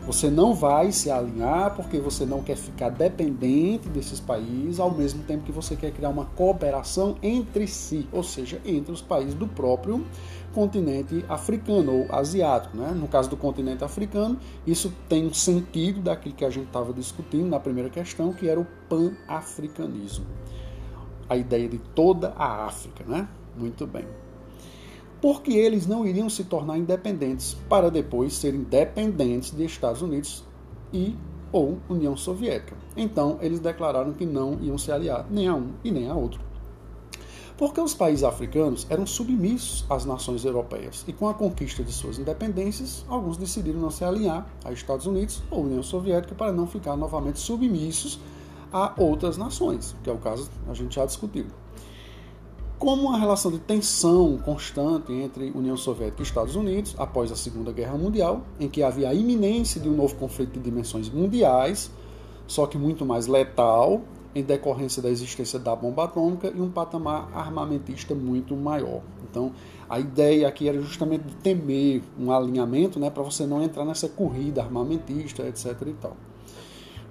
Você 0.07 0.31
não 0.31 0.55
vai 0.55 0.93
se 0.93 1.11
alinhar 1.11 1.75
porque 1.75 1.99
você 1.99 2.25
não 2.25 2.41
quer 2.41 2.57
ficar 2.57 2.91
dependente 2.91 3.89
desses 3.89 4.21
países, 4.21 4.79
ao 4.79 4.91
mesmo 4.91 5.25
tempo 5.25 5.45
que 5.45 5.51
você 5.51 5.75
quer 5.75 5.91
criar 5.91 6.11
uma 6.11 6.27
cooperação 6.27 7.17
entre 7.21 7.67
si, 7.67 8.09
ou 8.13 8.23
seja, 8.23 8.61
entre 8.65 8.93
os 8.93 9.03
países 9.03 9.35
do 9.35 9.49
próprio 9.49 10.07
continente 10.55 11.25
africano 11.29 11.93
ou 11.93 12.07
asiático. 12.15 12.77
Né? 12.77 12.93
No 12.95 13.09
caso 13.09 13.29
do 13.29 13.37
continente 13.37 13.83
africano, 13.83 14.39
isso 14.65 14.95
tem 15.09 15.27
um 15.27 15.35
sentido 15.35 16.01
daquilo 16.01 16.37
que 16.37 16.45
a 16.45 16.51
gente 16.51 16.69
estava 16.69 16.93
discutindo 16.93 17.49
na 17.49 17.59
primeira 17.59 17.91
questão, 17.91 18.33
que 18.33 18.49
era 18.49 18.61
o 18.61 18.67
pan-africanismo. 18.89 20.25
A 21.29 21.37
ideia 21.37 21.69
de 21.69 21.79
toda 21.79 22.29
a 22.39 22.65
África, 22.65 23.03
né? 23.05 23.29
Muito 23.57 23.85
bem 23.89 24.05
porque 25.21 25.53
eles 25.53 25.87
não 25.87 26.07
iriam 26.07 26.29
se 26.29 26.45
tornar 26.45 26.79
independentes 26.79 27.55
para 27.69 27.91
depois 27.91 28.35
serem 28.35 28.63
dependentes 28.63 29.51
de 29.51 29.65
Estados 29.65 30.03
Unidos 30.03 30.45
e 30.93 31.17
ou 31.53 31.79
União 31.89 32.17
Soviética. 32.17 32.77
Então, 32.97 33.39
eles 33.41 33.61
declararam 33.61 34.13
que 34.13 34.27
não 34.27 34.59
iam 34.61 34.77
se 34.77 34.93
aliar 34.93 35.27
nem 35.31 35.49
a 35.49 35.55
um 35.55 35.71
e 35.83 35.91
nem 35.91 36.09
a 36.09 36.15
outro. 36.15 36.41
Porque 37.57 37.81
os 37.81 37.95
países 37.95 38.23
africanos 38.23 38.87
eram 38.91 39.07
submissos 39.07 39.87
às 39.89 40.05
nações 40.05 40.45
europeias 40.45 41.05
e 41.09 41.13
com 41.13 41.27
a 41.27 41.33
conquista 41.33 41.83
de 41.83 41.91
suas 41.91 42.19
independências, 42.19 43.03
alguns 43.09 43.39
decidiram 43.39 43.81
não 43.81 43.91
se 43.91 44.05
alinhar 44.05 44.47
a 44.63 44.73
Estados 44.73 45.07
Unidos 45.07 45.43
ou 45.51 45.65
União 45.65 45.83
Soviética 45.83 46.35
para 46.35 46.53
não 46.53 46.67
ficar 46.67 46.97
novamente 46.97 47.39
submissos 47.39 48.21
a 48.71 48.93
outras 48.99 49.39
nações, 49.39 49.97
que 50.05 50.11
é 50.11 50.13
o 50.13 50.19
caso 50.19 50.51
a 50.69 50.75
gente 50.75 50.97
já 50.97 51.07
discutiu 51.07 51.47
como 52.79 53.09
uma 53.09 53.19
relação 53.19 53.51
de 53.51 53.59
tensão 53.59 54.37
constante 54.39 55.13
entre 55.13 55.51
União 55.55 55.77
Soviética 55.77 56.21
e 56.21 56.25
Estados 56.25 56.57
Unidos 56.57 56.95
após 56.99 57.33
a 57.33 57.37
Segunda 57.37 57.73
Guerra 57.73 57.97
Mundial, 57.97 58.43
em 58.61 58.69
que 58.69 58.83
havia 58.83 59.09
a 59.09 59.15
iminência 59.15 59.81
de 59.81 59.89
um 59.89 59.95
novo 59.95 60.15
conflito 60.17 60.53
de 60.53 60.61
dimensões 60.61 61.09
mundiais, 61.09 61.91
só 62.47 62.67
que 62.67 62.77
muito 62.77 63.07
mais 63.07 63.27
letal, 63.27 64.03
em 64.35 64.43
decorrência 64.43 65.01
da 65.01 65.09
existência 65.09 65.59
da 65.59 65.75
bomba 65.75 66.05
atômica 66.05 66.53
e 66.55 66.61
um 66.61 66.71
patamar 66.71 67.31
armamentista 67.33 68.15
muito 68.15 68.55
maior. 68.55 69.01
Então, 69.31 69.53
a 69.89 69.99
ideia 69.99 70.47
aqui 70.47 70.69
era 70.69 70.79
justamente 70.83 71.23
de 71.23 71.35
temer 71.37 72.03
um 72.21 72.31
alinhamento, 72.31 73.01
né, 73.01 73.09
para 73.09 73.23
você 73.23 73.47
não 73.47 73.63
entrar 73.63 73.87
nessa 73.87 74.09
corrida 74.09 74.63
armamentista, 74.63 75.43
etc. 75.49 75.75
e 75.87 75.95
tal 75.95 76.17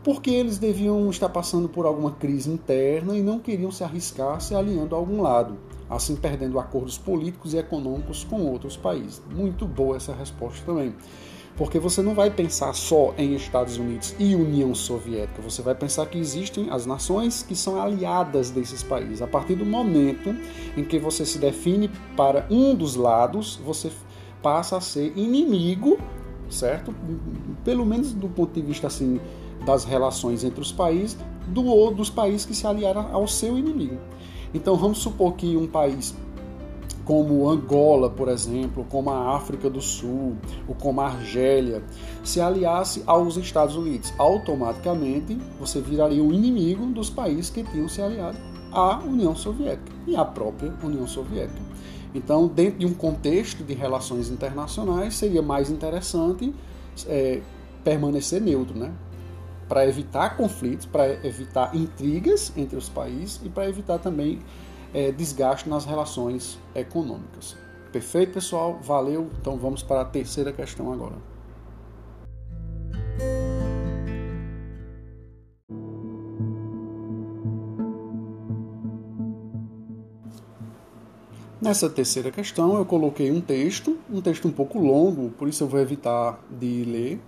porque 0.06 0.30
eles 0.30 0.60
deviam 0.60 1.10
estar 1.10 1.30
passando 1.30 1.68
por 1.68 1.88
alguma 1.88 2.12
crise 2.12 2.48
interna 2.48 3.18
e 3.18 3.24
não 3.24 3.40
queriam 3.40 3.72
se 3.72 3.84
arriscar 3.84 4.40
se 4.40 4.54
alinhando 4.54 4.94
a 4.94 5.00
algum 5.00 5.20
lado, 5.20 5.58
assim 5.90 6.16
perdendo 6.16 6.60
acordos 6.60 6.96
políticos 6.96 7.56
e 7.56 7.58
econômicos 7.58 8.24
com 8.24 8.44
outros 8.44 8.78
países. 8.78 9.20
Muito 9.32 9.66
boa 9.66 9.98
essa 9.98 10.14
resposta 10.14 10.64
também. 10.64 10.94
Porque 11.58 11.80
você 11.80 12.04
não 12.04 12.14
vai 12.14 12.30
pensar 12.30 12.72
só 12.74 13.16
em 13.18 13.34
Estados 13.34 13.78
Unidos 13.78 14.14
e 14.20 14.36
União 14.36 14.76
Soviética, 14.76 15.42
você 15.42 15.64
vai 15.64 15.74
pensar 15.74 16.06
que 16.06 16.20
existem 16.20 16.70
as 16.70 16.86
nações 16.86 17.42
que 17.42 17.56
são 17.56 17.82
aliadas 17.82 18.52
desses 18.52 18.84
países. 18.84 19.24
A 19.24 19.28
partir 19.28 19.56
do 19.56 19.66
momento 19.66 20.36
em 20.78 20.84
que 20.84 21.00
você 21.00 21.26
se 21.26 21.40
define 21.40 21.90
para 22.16 22.46
um 22.52 22.76
dos 22.76 22.96
lados, 22.96 23.60
você 23.66 23.92
passa 24.40 24.78
a 24.78 24.82
ser 24.82 25.14
inimigo, 25.18 25.98
certo? 26.48 26.94
Pelo 27.64 27.84
menos 27.88 28.14
do 28.14 28.30
ponto 28.30 28.54
de 28.54 28.62
vista 28.62 28.86
assim 28.86 29.20
das 29.66 29.84
relações 29.84 30.44
entre 30.44 30.62
os 30.62 30.72
países 30.72 31.18
do 31.48 31.66
ou 31.66 31.94
dos 31.94 32.10
países 32.10 32.46
que 32.46 32.56
se 32.56 32.66
aliaram 32.66 33.14
ao 33.14 33.28
seu 33.28 33.58
inimigo. 33.58 33.98
Então 34.54 34.76
vamos 34.76 35.00
supor 35.00 35.34
que 35.34 35.56
um 35.56 35.68
país 35.68 36.16
como 37.06 37.48
Angola, 37.48 38.10
por 38.10 38.28
exemplo, 38.28 38.84
como 38.90 39.12
a 39.12 39.36
África 39.36 39.70
do 39.70 39.80
Sul, 39.80 40.36
ou 40.68 40.74
como 40.74 41.02
a 41.02 41.06
Argélia, 41.06 41.84
se 42.24 42.42
aliasse 42.42 43.04
aos 43.06 43.38
Estados 43.38 43.76
Unidos, 43.76 44.12
automaticamente 44.18 45.38
você 45.60 45.80
viraria 45.80 46.24
o 46.24 46.34
inimigo 46.34 46.88
dos 46.88 47.12
países 47.12 47.52
que 47.52 47.64
tinham 47.64 47.88
se 47.88 48.02
aliado 48.02 48.38
à 48.72 48.98
União 49.00 49.36
Soviética 49.36 49.92
e 50.08 50.16
à 50.16 50.26
própria 50.26 50.74
União 50.84 51.08
Soviética. 51.08 51.62
Então, 52.14 52.48
dentro 52.48 52.80
de 52.80 52.86
um 52.86 52.94
contexto 52.94 53.64
de 53.64 53.74
relações 53.74 54.30
internacionais, 54.30 55.16
seria 55.16 55.42
mais 55.42 55.70
interessante 55.70 56.54
é, 57.08 57.42
permanecer 57.84 58.42
neutro, 58.42 58.78
né? 58.78 58.92
Para 59.68 59.88
evitar 59.88 60.38
conflitos, 60.38 60.86
para 60.86 61.26
evitar 61.26 61.76
intrigas 61.76 62.52
entre 62.56 62.78
os 62.78 62.90
países 62.90 63.42
e 63.44 63.50
para 63.50 63.68
evitar 63.68 64.00
também 64.00 64.40
é, 64.94 65.12
desgaste 65.12 65.68
nas 65.68 65.86
relações 65.86 66.60
econômicas. 66.74 67.58
Perfeito, 67.92 68.34
pessoal? 68.34 68.80
Valeu. 68.82 69.30
Então 69.40 69.58
vamos 69.58 69.82
para 69.82 70.02
a 70.02 70.06
terceira 70.06 70.52
questão 70.52 70.92
agora. 70.92 71.16
Nessa 81.62 81.90
terceira 81.90 82.30
questão, 82.30 82.78
eu 82.78 82.86
coloquei 82.86 83.32
um 83.32 83.42
texto, 83.42 83.98
um 84.08 84.22
texto 84.22 84.48
um 84.48 84.52
pouco 84.52 84.78
longo, 84.78 85.32
por 85.32 85.48
isso 85.48 85.64
eu 85.64 85.68
vou 85.68 85.80
evitar 85.80 86.40
de 86.48 86.84
ler, 86.84 87.20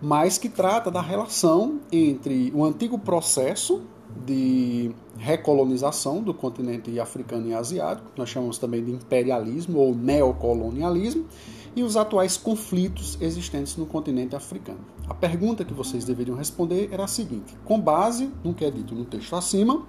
mas 0.00 0.38
que 0.38 0.48
trata 0.48 0.90
da 0.90 1.00
relação 1.00 1.80
entre 1.90 2.52
o 2.54 2.64
antigo 2.64 2.98
processo 2.98 3.82
de 4.24 4.90
recolonização 5.18 6.22
do 6.22 6.32
continente 6.32 6.98
africano 6.98 7.48
e 7.48 7.54
asiático, 7.54 8.10
que 8.12 8.18
nós 8.18 8.28
chamamos 8.28 8.58
também 8.58 8.82
de 8.84 8.92
imperialismo 8.92 9.78
ou 9.78 9.94
neocolonialismo, 9.94 11.26
e 11.74 11.82
os 11.82 11.96
atuais 11.96 12.38
conflitos 12.38 13.18
existentes 13.20 13.76
no 13.76 13.84
continente 13.84 14.34
africano. 14.34 14.80
A 15.08 15.12
pergunta 15.12 15.64
que 15.64 15.74
vocês 15.74 16.04
deveriam 16.04 16.36
responder 16.36 16.88
era 16.90 17.04
a 17.04 17.08
seguinte: 17.08 17.54
com 17.64 17.78
base 17.78 18.30
no 18.42 18.54
que 18.54 18.64
é 18.64 18.70
dito 18.70 18.94
no 18.94 19.04
texto 19.04 19.36
acima, 19.36 19.84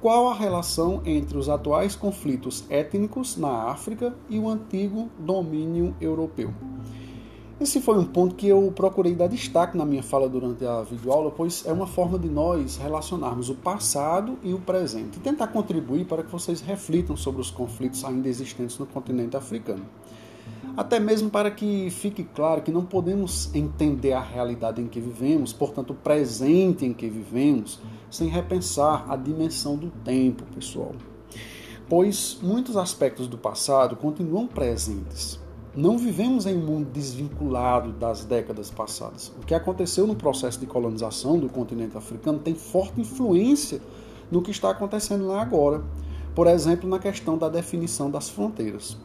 qual 0.00 0.28
a 0.28 0.34
relação 0.34 1.02
entre 1.04 1.38
os 1.38 1.48
atuais 1.48 1.94
conflitos 1.94 2.64
étnicos 2.68 3.36
na 3.36 3.70
África 3.70 4.14
e 4.28 4.38
o 4.38 4.48
antigo 4.48 5.08
domínio 5.18 5.94
europeu? 6.00 6.52
Esse 7.60 7.78
foi 7.78 7.98
um 7.98 8.06
ponto 8.06 8.36
que 8.36 8.48
eu 8.48 8.72
procurei 8.74 9.14
dar 9.14 9.26
destaque 9.26 9.76
na 9.76 9.84
minha 9.84 10.02
fala 10.02 10.30
durante 10.30 10.64
a 10.64 10.80
videoaula, 10.80 11.30
pois 11.30 11.62
é 11.66 11.70
uma 11.70 11.86
forma 11.86 12.18
de 12.18 12.26
nós 12.26 12.78
relacionarmos 12.78 13.50
o 13.50 13.54
passado 13.54 14.38
e 14.42 14.54
o 14.54 14.58
presente 14.58 15.18
e 15.18 15.20
tentar 15.20 15.48
contribuir 15.48 16.06
para 16.06 16.22
que 16.22 16.32
vocês 16.32 16.62
reflitam 16.62 17.18
sobre 17.18 17.42
os 17.42 17.50
conflitos 17.50 18.02
ainda 18.02 18.30
existentes 18.30 18.78
no 18.78 18.86
continente 18.86 19.36
africano. 19.36 19.84
Até 20.74 20.98
mesmo 20.98 21.28
para 21.28 21.50
que 21.50 21.90
fique 21.90 22.24
claro 22.24 22.62
que 22.62 22.72
não 22.72 22.86
podemos 22.86 23.54
entender 23.54 24.14
a 24.14 24.22
realidade 24.22 24.80
em 24.80 24.88
que 24.88 24.98
vivemos, 24.98 25.52
portanto, 25.52 25.90
o 25.90 25.96
presente 25.96 26.86
em 26.86 26.94
que 26.94 27.10
vivemos, 27.10 27.78
sem 28.10 28.26
repensar 28.28 29.04
a 29.06 29.16
dimensão 29.16 29.76
do 29.76 29.90
tempo, 30.02 30.44
pessoal. 30.54 30.92
Pois 31.90 32.38
muitos 32.42 32.78
aspectos 32.78 33.28
do 33.28 33.36
passado 33.36 33.96
continuam 33.96 34.46
presentes 34.46 35.38
não 35.74 35.96
vivemos 35.96 36.46
em 36.46 36.56
um 36.56 36.60
mundo 36.60 36.90
desvinculado 36.90 37.92
das 37.92 38.24
décadas 38.24 38.70
passadas. 38.70 39.32
O 39.40 39.46
que 39.46 39.54
aconteceu 39.54 40.06
no 40.06 40.16
processo 40.16 40.58
de 40.58 40.66
colonização 40.66 41.38
do 41.38 41.48
continente 41.48 41.96
africano 41.96 42.38
tem 42.38 42.54
forte 42.54 43.00
influência 43.00 43.80
no 44.30 44.42
que 44.42 44.50
está 44.50 44.70
acontecendo 44.70 45.26
lá 45.26 45.40
agora. 45.40 45.82
Por 46.34 46.46
exemplo, 46.46 46.88
na 46.88 46.98
questão 46.98 47.38
da 47.38 47.48
definição 47.48 48.10
das 48.10 48.28
fronteiras. 48.28 48.96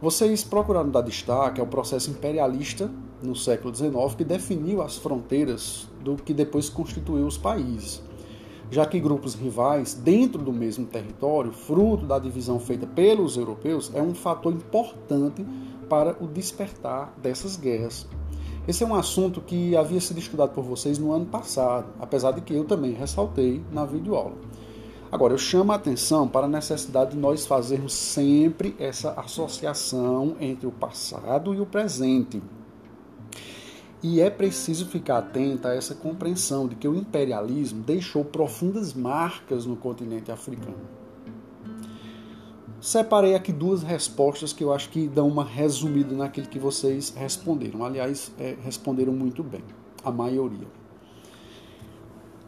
Vocês 0.00 0.42
procuraram 0.42 0.90
dar 0.90 1.02
destaque 1.02 1.60
ao 1.60 1.66
processo 1.66 2.10
imperialista 2.10 2.90
no 3.22 3.36
século 3.36 3.72
XIX 3.72 3.92
que 4.16 4.24
definiu 4.24 4.82
as 4.82 4.96
fronteiras 4.96 5.88
do 6.02 6.16
que 6.16 6.34
depois 6.34 6.68
constituiu 6.68 7.24
os 7.24 7.38
países 7.38 8.02
já 8.72 8.86
que 8.86 8.98
grupos 8.98 9.34
rivais 9.34 9.92
dentro 9.92 10.42
do 10.42 10.50
mesmo 10.50 10.86
território, 10.86 11.52
fruto 11.52 12.06
da 12.06 12.18
divisão 12.18 12.58
feita 12.58 12.86
pelos 12.86 13.36
europeus, 13.36 13.92
é 13.94 14.00
um 14.00 14.14
fator 14.14 14.50
importante 14.50 15.46
para 15.90 16.16
o 16.18 16.26
despertar 16.26 17.12
dessas 17.22 17.54
guerras. 17.54 18.08
Esse 18.66 18.82
é 18.82 18.86
um 18.86 18.94
assunto 18.94 19.42
que 19.42 19.76
havia 19.76 20.00
sido 20.00 20.18
estudado 20.18 20.54
por 20.54 20.64
vocês 20.64 20.98
no 20.98 21.12
ano 21.12 21.26
passado, 21.26 21.88
apesar 22.00 22.30
de 22.30 22.40
que 22.40 22.54
eu 22.54 22.64
também 22.64 22.94
ressaltei 22.94 23.62
na 23.70 23.84
videoaula. 23.84 24.36
Agora, 25.10 25.34
eu 25.34 25.38
chamo 25.38 25.72
a 25.72 25.74
atenção 25.74 26.26
para 26.26 26.46
a 26.46 26.48
necessidade 26.48 27.10
de 27.10 27.18
nós 27.18 27.44
fazermos 27.44 27.92
sempre 27.92 28.74
essa 28.78 29.12
associação 29.20 30.34
entre 30.40 30.66
o 30.66 30.72
passado 30.72 31.54
e 31.54 31.60
o 31.60 31.66
presente. 31.66 32.42
E 34.02 34.20
é 34.20 34.28
preciso 34.28 34.86
ficar 34.86 35.18
atento 35.18 35.68
a 35.68 35.74
essa 35.74 35.94
compreensão 35.94 36.66
de 36.66 36.74
que 36.74 36.88
o 36.88 36.96
imperialismo 36.96 37.82
deixou 37.84 38.24
profundas 38.24 38.92
marcas 38.92 39.64
no 39.64 39.76
continente 39.76 40.32
africano. 40.32 41.02
Separei 42.80 43.36
aqui 43.36 43.52
duas 43.52 43.84
respostas 43.84 44.52
que 44.52 44.64
eu 44.64 44.72
acho 44.72 44.90
que 44.90 45.06
dão 45.06 45.28
uma 45.28 45.44
resumida 45.44 46.16
naquilo 46.16 46.48
que 46.48 46.58
vocês 46.58 47.14
responderam. 47.16 47.84
Aliás, 47.84 48.32
é, 48.40 48.56
responderam 48.60 49.12
muito 49.12 49.40
bem, 49.44 49.62
a 50.04 50.10
maioria. 50.10 50.66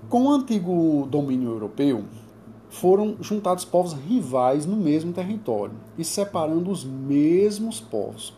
Com 0.08 0.24
o 0.24 0.32
antigo 0.32 1.06
domínio 1.08 1.50
europeu, 1.50 2.04
foram 2.68 3.16
juntados 3.20 3.64
povos 3.64 3.92
rivais 3.92 4.66
no 4.66 4.76
mesmo 4.76 5.12
território 5.12 5.76
e 5.96 6.04
separando 6.04 6.68
os 6.68 6.84
mesmos 6.84 7.80
povos. 7.80 8.34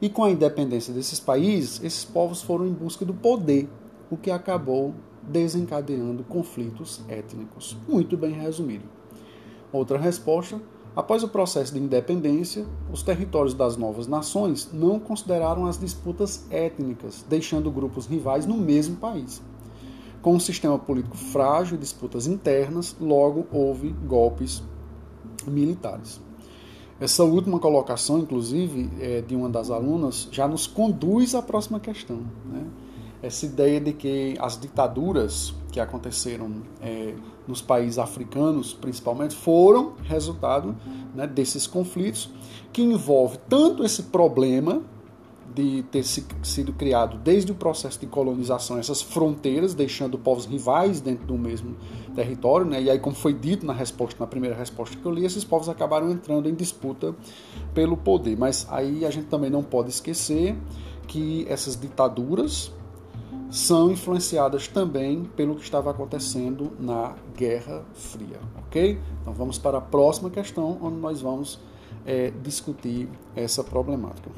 E 0.00 0.08
com 0.08 0.22
a 0.22 0.30
independência 0.30 0.94
desses 0.94 1.18
países, 1.18 1.82
esses 1.82 2.04
povos 2.04 2.40
foram 2.40 2.66
em 2.66 2.72
busca 2.72 3.04
do 3.04 3.12
poder, 3.12 3.68
o 4.08 4.16
que 4.16 4.30
acabou 4.30 4.94
desencadeando 5.22 6.22
conflitos 6.22 7.00
étnicos. 7.08 7.76
Muito 7.88 8.16
bem 8.16 8.32
resumido. 8.32 8.84
Outra 9.72 9.98
resposta: 9.98 10.60
após 10.94 11.22
o 11.24 11.28
processo 11.28 11.74
de 11.74 11.80
independência, 11.80 12.64
os 12.92 13.02
territórios 13.02 13.54
das 13.54 13.76
novas 13.76 14.06
nações 14.06 14.70
não 14.72 15.00
consideraram 15.00 15.66
as 15.66 15.78
disputas 15.78 16.46
étnicas, 16.48 17.24
deixando 17.28 17.70
grupos 17.70 18.06
rivais 18.06 18.46
no 18.46 18.56
mesmo 18.56 18.96
país. 18.96 19.42
Com 20.22 20.34
um 20.34 20.40
sistema 20.40 20.78
político 20.78 21.16
frágil 21.16 21.76
e 21.76 21.80
disputas 21.80 22.26
internas, 22.26 22.96
logo 23.00 23.46
houve 23.52 23.90
golpes 23.90 24.62
militares. 25.46 26.20
Essa 27.00 27.22
última 27.22 27.60
colocação, 27.60 28.18
inclusive, 28.18 28.90
é, 29.00 29.20
de 29.20 29.36
uma 29.36 29.48
das 29.48 29.70
alunas, 29.70 30.28
já 30.32 30.48
nos 30.48 30.66
conduz 30.66 31.34
à 31.34 31.40
próxima 31.40 31.78
questão. 31.78 32.18
Né? 32.44 32.66
Essa 33.22 33.46
ideia 33.46 33.80
de 33.80 33.92
que 33.92 34.36
as 34.40 34.58
ditaduras 34.58 35.54
que 35.70 35.78
aconteceram 35.78 36.62
é, 36.80 37.14
nos 37.46 37.62
países 37.62 37.98
africanos, 37.98 38.74
principalmente, 38.74 39.34
foram 39.34 39.92
resultado 40.02 40.74
né, 41.14 41.26
desses 41.26 41.66
conflitos, 41.66 42.30
que 42.72 42.82
envolve 42.82 43.38
tanto 43.48 43.84
esse 43.84 44.04
problema 44.04 44.82
de 45.58 45.82
ter 45.82 46.04
sido 46.04 46.72
criado 46.72 47.18
desde 47.18 47.50
o 47.50 47.54
processo 47.54 47.98
de 47.98 48.06
colonização 48.06 48.78
essas 48.78 49.02
fronteiras, 49.02 49.74
deixando 49.74 50.16
povos 50.16 50.46
rivais 50.46 51.00
dentro 51.00 51.26
do 51.26 51.36
mesmo 51.36 51.76
território, 52.14 52.64
né? 52.64 52.80
E 52.80 52.88
aí, 52.88 52.98
como 53.00 53.16
foi 53.16 53.34
dito 53.34 53.66
na 53.66 53.72
resposta, 53.72 54.20
na 54.20 54.26
primeira 54.28 54.54
resposta 54.54 54.96
que 54.96 55.04
eu 55.04 55.10
li, 55.10 55.24
esses 55.24 55.42
povos 55.42 55.68
acabaram 55.68 56.12
entrando 56.12 56.48
em 56.48 56.54
disputa 56.54 57.12
pelo 57.74 57.96
poder. 57.96 58.38
Mas 58.38 58.68
aí 58.70 59.04
a 59.04 59.10
gente 59.10 59.26
também 59.26 59.50
não 59.50 59.64
pode 59.64 59.90
esquecer 59.90 60.56
que 61.08 61.44
essas 61.48 61.74
ditaduras 61.74 62.72
são 63.50 63.90
influenciadas 63.90 64.68
também 64.68 65.24
pelo 65.24 65.56
que 65.56 65.62
estava 65.62 65.90
acontecendo 65.90 66.70
na 66.78 67.16
Guerra 67.36 67.84
Fria, 67.94 68.38
ok? 68.66 69.00
Então 69.22 69.32
vamos 69.32 69.58
para 69.58 69.78
a 69.78 69.80
próxima 69.80 70.30
questão, 70.30 70.78
onde 70.80 70.98
nós 70.98 71.20
vamos 71.20 71.58
é, 72.06 72.30
discutir 72.42 73.08
essa 73.34 73.64
problemática. 73.64 74.30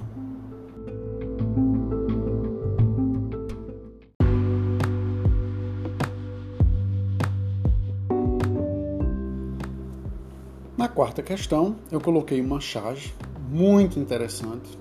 Quarta 10.90 11.22
questão, 11.22 11.76
eu 11.90 12.00
coloquei 12.00 12.40
uma 12.40 12.60
charge 12.60 13.14
muito 13.48 13.98
interessante 13.98 14.78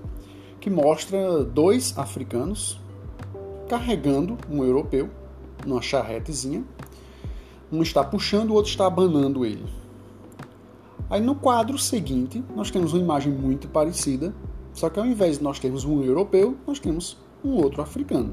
que 0.59 0.69
mostra 0.69 1.43
dois 1.43 1.97
africanos 1.97 2.79
carregando 3.69 4.37
um 4.49 4.63
europeu 4.63 5.09
numa 5.65 5.81
charretezinha. 5.81 6.63
Um 7.71 7.81
está 7.81 8.03
puxando, 8.03 8.49
o 8.49 8.53
outro 8.55 8.71
está 8.71 8.87
abanando 8.87 9.45
ele. 9.45 9.65
Aí 11.09 11.21
no 11.21 11.35
quadro 11.35 11.77
seguinte, 11.77 12.43
nós 12.55 12.69
temos 12.69 12.93
uma 12.93 13.01
imagem 13.01 13.31
muito 13.31 13.67
parecida, 13.67 14.33
só 14.73 14.89
que 14.89 14.99
ao 14.99 15.05
invés 15.05 15.37
de 15.37 15.43
nós 15.43 15.59
termos 15.59 15.85
um 15.85 16.03
europeu, 16.03 16.57
nós 16.67 16.79
temos 16.79 17.17
um 17.43 17.51
outro 17.51 17.81
africano. 17.81 18.31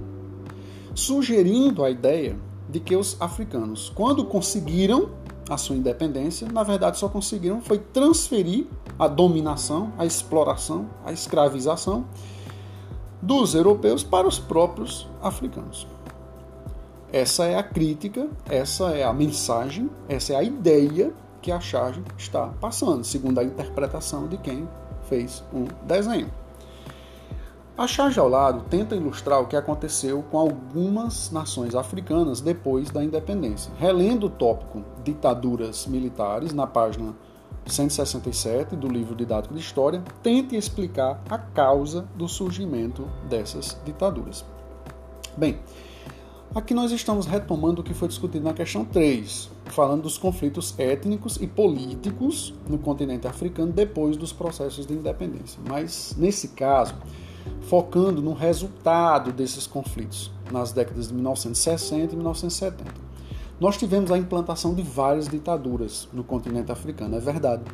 Sugerindo 0.95 1.85
a 1.85 1.91
ideia 1.91 2.37
de 2.69 2.81
que 2.81 2.97
os 2.97 3.17
africanos, 3.21 3.93
quando 3.95 4.25
conseguiram 4.25 5.11
a 5.49 5.57
sua 5.57 5.77
independência, 5.77 6.49
na 6.51 6.63
verdade 6.63 6.99
só 6.99 7.09
conseguiram 7.09 7.61
foi 7.61 7.79
transferir 7.79 8.67
a 8.99 9.07
dominação, 9.07 9.93
a 9.97 10.05
exploração, 10.05 10.87
a 11.05 11.13
escravização 11.13 12.07
dos 13.23 13.55
europeus 13.55 14.03
para 14.03 14.27
os 14.27 14.39
próprios 14.39 15.09
africanos. 15.23 15.87
Essa 17.13 17.47
é 17.47 17.57
a 17.57 17.63
crítica, 17.63 18.29
essa 18.49 18.91
é 18.91 19.05
a 19.05 19.13
mensagem, 19.13 19.89
essa 20.09 20.33
é 20.33 20.37
a 20.37 20.43
ideia 20.43 21.13
que 21.41 21.53
a 21.53 21.61
charge 21.61 22.03
está 22.19 22.49
passando, 22.61 23.05
segundo 23.05 23.39
a 23.39 23.45
interpretação 23.45 24.27
de 24.27 24.37
quem 24.37 24.69
fez 25.09 25.45
o 25.53 25.67
desenho. 25.85 26.31
A 27.79 27.87
charge 27.87 28.19
ao 28.19 28.27
lado 28.27 28.65
tenta 28.71 28.97
ilustrar 28.97 29.39
o 29.39 29.47
que 29.47 29.55
aconteceu 29.55 30.23
com 30.31 30.39
algumas 30.39 31.31
nações 31.31 31.75
africanas 31.75 32.41
depois 32.41 32.89
da 32.89 33.05
independência. 33.05 33.71
Relendo 33.79 34.29
o 34.29 34.31
tópico 34.31 34.83
Ditaduras 35.05 35.87
Militares, 35.87 36.55
na 36.55 36.67
página 36.67 37.15
167 37.67 38.75
do 38.75 38.89
livro 38.89 39.15
didático 39.15 39.53
de 39.53 39.61
História, 39.61 40.03
tente 40.23 40.57
explicar 40.57 41.23
a 41.29 41.37
causa 41.37 42.09
do 42.17 42.27
surgimento 42.27 43.07
dessas 43.29 43.79
ditaduras. 43.85 44.43
Bem, 45.37 45.59
aqui 46.55 46.73
nós 46.73 46.91
estamos 46.93 47.27
retomando 47.27 47.83
o 47.83 47.85
que 47.85 47.93
foi 47.93 48.09
discutido 48.09 48.43
na 48.43 48.55
questão 48.55 48.87
3, 48.87 49.51
falando 49.67 50.05
dos 50.05 50.17
conflitos 50.17 50.75
étnicos 50.79 51.37
e 51.43 51.47
políticos 51.47 52.55
no 52.67 52.79
continente 52.79 53.29
africano 53.29 53.71
depois 53.71 54.17
dos 54.17 54.33
processos 54.33 54.87
de 54.87 54.95
independência. 54.95 55.61
Mas, 55.69 56.15
nesse 56.17 56.49
caso, 56.49 56.95
focando 57.63 58.23
no 58.23 58.33
resultado 58.33 59.33
desses 59.33 59.67
conflitos 59.67 60.31
nas 60.51 60.73
décadas 60.73 61.09
de 61.09 61.15
1960 61.15 62.13
e 62.13 62.17
1970. 62.17 62.85
Nós 63.59 63.77
tivemos 63.77 64.11
a 64.11 64.19
implantação 64.19 64.75
de 64.75 64.83
várias 64.83 65.29
ditaduras 65.29 66.09
no 66.13 66.23
continente 66.23 66.71
africano, 66.71 67.17
é 67.17 67.21
verdade. 67.21 67.65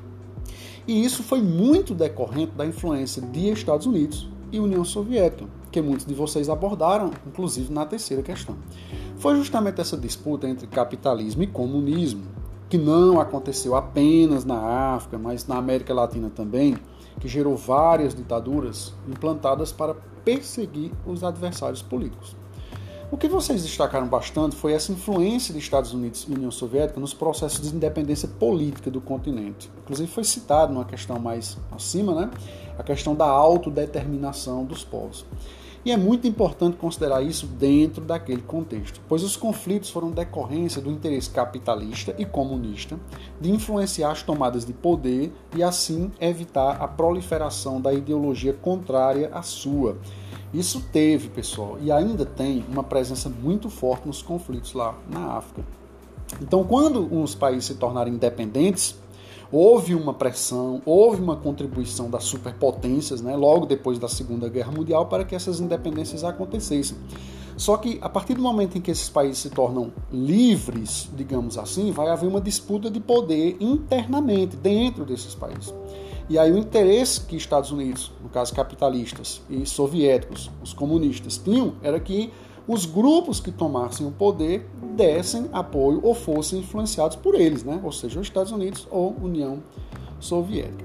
E 0.87 1.05
isso 1.05 1.23
foi 1.23 1.41
muito 1.41 1.95
decorrente 1.95 2.53
da 2.53 2.67
influência 2.67 3.23
de 3.23 3.51
Estados 3.51 3.87
Unidos 3.87 4.29
e 4.51 4.61
União 4.61 4.85
Soviética, 4.85 5.49
que 5.71 5.81
muitos 5.81 6.07
de 6.07 6.15
vocês 6.15 6.49
abordaram, 6.49 7.11
inclusive 7.27 7.73
na 7.73 7.87
terceira 7.87 8.23
questão. 8.23 8.57
Foi 9.17 9.37
justamente 9.37 9.81
essa 9.81 9.97
disputa 9.97 10.49
entre 10.49 10.67
capitalismo 10.67 11.43
e 11.43 11.47
comunismo, 11.47 12.23
que 12.69 12.79
não 12.79 13.21
aconteceu 13.21 13.75
apenas 13.77 14.45
na 14.45 14.95
África, 14.95 15.19
mas 15.19 15.47
na 15.47 15.57
América 15.57 15.93
Latina 15.93 16.31
também, 16.31 16.77
que 17.20 17.29
gerou 17.29 17.57
várias 17.57 18.14
ditaduras 18.14 18.92
implantadas 19.09 19.72
para 19.72 19.94
perseguir 20.25 20.92
os 21.07 21.22
adversários 21.25 21.83
políticos. 21.83 22.37
O 23.11 23.16
que 23.18 23.29
vocês 23.29 23.62
destacaram 23.62 24.09
bastante 24.09 24.57
foi 24.57 24.72
essa 24.72 24.90
influência 24.90 25.53
dos 25.53 25.62
Estados 25.62 25.92
Unidos 25.92 26.27
e 26.27 26.33
União 26.33 26.51
Soviética 26.51 26.98
nos 26.98 27.12
processos 27.12 27.68
de 27.68 27.77
independência 27.77 28.27
política 28.27 28.90
do 28.90 29.03
continente. 29.03 29.70
Inclusive 29.83 30.11
foi 30.11 30.25
citado 30.25 30.72
numa 30.72 30.87
questão 30.87 31.18
mais 31.18 31.59
acima, 31.70 32.14
né? 32.14 32.31
a 32.79 32.83
questão 32.83 33.14
da 33.14 33.27
autodeterminação 33.27 34.64
dos 34.64 34.83
povos. 34.83 35.27
E 35.85 35.90
é 35.90 35.97
muito 35.97 36.29
importante 36.29 36.77
considerar 36.77 37.23
isso 37.23 37.45
dentro 37.47 38.05
daquele 38.05 38.42
contexto, 38.42 39.01
pois 39.09 39.25
os 39.25 39.37
conflitos 39.37 39.90
foram 39.90 40.12
decorrência 40.12 40.81
do 40.81 40.90
interesse 40.90 41.29
capitalista 41.29 42.14
e 42.16 42.25
comunista 42.25 42.99
de 43.40 43.51
influenciar 43.51 44.12
as 44.12 44.23
tomadas 44.23 44.64
de 44.64 44.73
poder 44.73 45.33
e 45.57 45.62
assim 45.62 46.12
evitar 46.21 46.81
a 46.81 46.87
proliferação 46.87 47.81
da 47.81 47.92
ideologia 47.92 48.53
contrária 48.53 49.29
à 49.35 49.42
sua. 49.42 49.99
Isso 50.55 50.85
teve, 50.92 51.29
pessoal, 51.31 51.79
e 51.81 51.90
ainda 51.90 52.25
tem 52.25 52.64
uma 52.71 52.85
presença 52.85 53.29
muito 53.29 53.68
forte 53.68 54.07
nos 54.07 54.23
conflitos 54.23 54.75
lá 54.75 54.95
na 55.11 55.33
África. 55.33 55.64
Então, 56.40 56.62
quando 56.64 57.12
os 57.21 57.35
países 57.35 57.64
se 57.64 57.75
tornaram 57.75 58.11
independentes, 58.11 59.02
houve 59.53 59.95
uma 59.95 60.15
pressão, 60.15 60.81
houve 60.87 61.21
uma 61.21 61.37
contribuição 61.37 62.09
das 62.09 62.25
superpotências, 62.25 63.21
né, 63.21 63.37
logo 63.37 63.67
depois 63.67 63.99
da 63.99 64.09
Segunda 64.09 64.49
Guerra 64.49 64.73
Mundial, 64.73 65.07
para 65.07 65.25
que 65.25 65.35
essas 65.35 65.61
independências 65.61 66.25
acontecessem. 66.25 66.97
Só 67.55 67.77
que 67.77 67.99
a 68.01 68.09
partir 68.09 68.35
do 68.35 68.43
momento 68.43 68.79
em 68.79 68.81
que 68.81 68.91
esses 68.91 69.11
países 69.11 69.38
se 69.38 69.51
tornam 69.51 69.93
livres, 70.11 71.11
digamos 71.15 71.59
assim, 71.59 71.93
vai 71.93 72.09
haver 72.09 72.27
uma 72.27 72.41
disputa 72.41 72.91
de 72.91 72.99
poder 72.99 73.59
internamente 73.61 74.57
dentro 74.57 75.05
desses 75.05 75.35
países. 75.35 75.73
E 76.31 76.38
aí 76.38 76.51
o 76.51 76.57
interesse 76.57 77.21
que 77.21 77.37
Estados 77.37 77.71
Unidos, 77.71 78.11
no 78.23 78.31
caso 78.31 78.55
capitalistas 78.55 79.43
e 79.51 79.67
soviéticos, 79.67 80.51
os 80.62 80.73
comunistas 80.73 81.37
tinham 81.37 81.75
era 81.83 82.01
que 82.01 82.33
os 82.66 82.87
grupos 82.87 83.40
que 83.40 83.51
tomassem 83.51 84.07
o 84.07 84.11
poder 84.11 84.68
dessem 84.94 85.48
apoio 85.53 86.01
ou 86.03 86.14
fossem 86.14 86.61
influenciados 86.61 87.16
por 87.16 87.35
eles, 87.35 87.64
né? 87.64 87.81
ou 87.83 87.90
seja, 87.92 88.20
os 88.20 88.27
Estados 88.27 88.53
Unidos 88.53 88.87
ou 88.90 89.16
União 89.20 89.62
Soviética. 90.20 90.85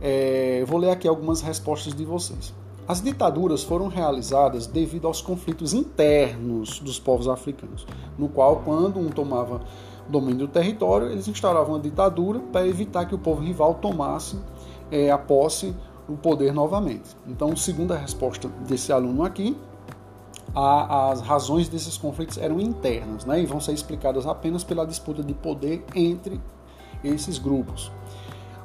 É, 0.00 0.64
vou 0.66 0.78
ler 0.78 0.90
aqui 0.90 1.06
algumas 1.06 1.40
respostas 1.40 1.94
de 1.94 2.04
vocês. 2.04 2.54
As 2.86 3.02
ditaduras 3.02 3.62
foram 3.62 3.88
realizadas 3.88 4.66
devido 4.66 5.06
aos 5.06 5.20
conflitos 5.20 5.74
internos 5.74 6.80
dos 6.80 6.98
povos 6.98 7.28
africanos, 7.28 7.86
no 8.16 8.28
qual, 8.28 8.62
quando 8.64 8.98
um 8.98 9.10
tomava 9.10 9.60
domínio 10.08 10.46
do 10.46 10.48
território, 10.48 11.10
eles 11.10 11.28
instauravam 11.28 11.74
uma 11.74 11.80
ditadura 11.80 12.40
para 12.50 12.66
evitar 12.66 13.04
que 13.04 13.14
o 13.14 13.18
povo 13.18 13.42
rival 13.42 13.74
tomasse 13.74 14.38
é, 14.90 15.10
a 15.10 15.18
posse, 15.18 15.74
o 16.08 16.16
poder 16.16 16.54
novamente. 16.54 17.14
Então, 17.26 17.54
segundo 17.54 17.92
a 17.92 17.96
resposta 17.96 18.48
desse 18.66 18.90
aluno 18.90 19.22
aqui, 19.22 19.54
a, 20.54 21.10
as 21.10 21.20
razões 21.20 21.68
desses 21.68 21.96
conflitos 21.96 22.38
eram 22.38 22.60
internas 22.60 23.24
né, 23.24 23.40
e 23.40 23.46
vão 23.46 23.60
ser 23.60 23.72
explicadas 23.72 24.26
apenas 24.26 24.64
pela 24.64 24.86
disputa 24.86 25.22
de 25.22 25.34
poder 25.34 25.84
entre 25.94 26.40
esses 27.02 27.38
grupos. 27.38 27.90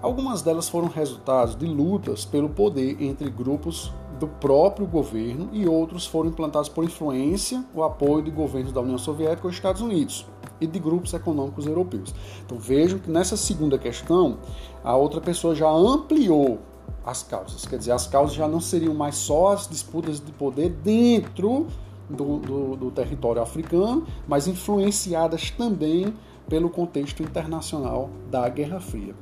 Algumas 0.01 0.41
delas 0.41 0.67
foram 0.67 0.89
resultados 0.89 1.55
de 1.55 1.65
lutas 1.65 2.25
pelo 2.25 2.49
poder 2.49 3.01
entre 3.01 3.29
grupos 3.29 3.91
do 4.19 4.27
próprio 4.27 4.85
governo 4.85 5.49
e 5.51 5.67
outros 5.67 6.05
foram 6.05 6.29
implantados 6.29 6.69
por 6.69 6.83
influência 6.83 7.63
ou 7.73 7.83
apoio 7.83 8.23
de 8.23 8.31
governos 8.31 8.71
da 8.71 8.81
União 8.81 8.97
Soviética 8.97 9.47
ou 9.47 9.51
Estados 9.51 9.81
Unidos 9.81 10.25
e 10.59 10.67
de 10.67 10.79
grupos 10.79 11.13
econômicos 11.13 11.65
europeus. 11.65 12.13
Então 12.45 12.57
vejam 12.57 12.99
que 12.99 13.09
nessa 13.09 13.35
segunda 13.35 13.77
questão 13.77 14.37
a 14.83 14.95
outra 14.95 15.19
pessoa 15.19 15.55
já 15.55 15.69
ampliou 15.69 16.59
as 17.05 17.23
causas. 17.23 17.65
Quer 17.65 17.77
dizer, 17.77 17.91
as 17.91 18.07
causas 18.07 18.35
já 18.35 18.47
não 18.47 18.59
seriam 18.59 18.93
mais 18.93 19.15
só 19.15 19.53
as 19.53 19.67
disputas 19.67 20.19
de 20.19 20.31
poder 20.31 20.69
dentro 20.69 21.67
do, 22.09 22.37
do, 22.37 22.75
do 22.75 22.91
território 22.91 23.41
africano, 23.41 24.05
mas 24.27 24.47
influenciadas 24.47 25.49
também 25.51 26.13
pelo 26.47 26.69
contexto 26.69 27.23
internacional 27.23 28.09
da 28.29 28.47
Guerra 28.49 28.79
Fria. 28.79 29.15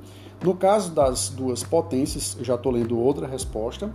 No 0.43 0.55
caso 0.55 0.91
das 0.91 1.29
duas 1.29 1.63
potências, 1.63 2.35
já 2.41 2.55
estou 2.55 2.71
lendo 2.71 2.97
outra 2.97 3.27
resposta. 3.27 3.91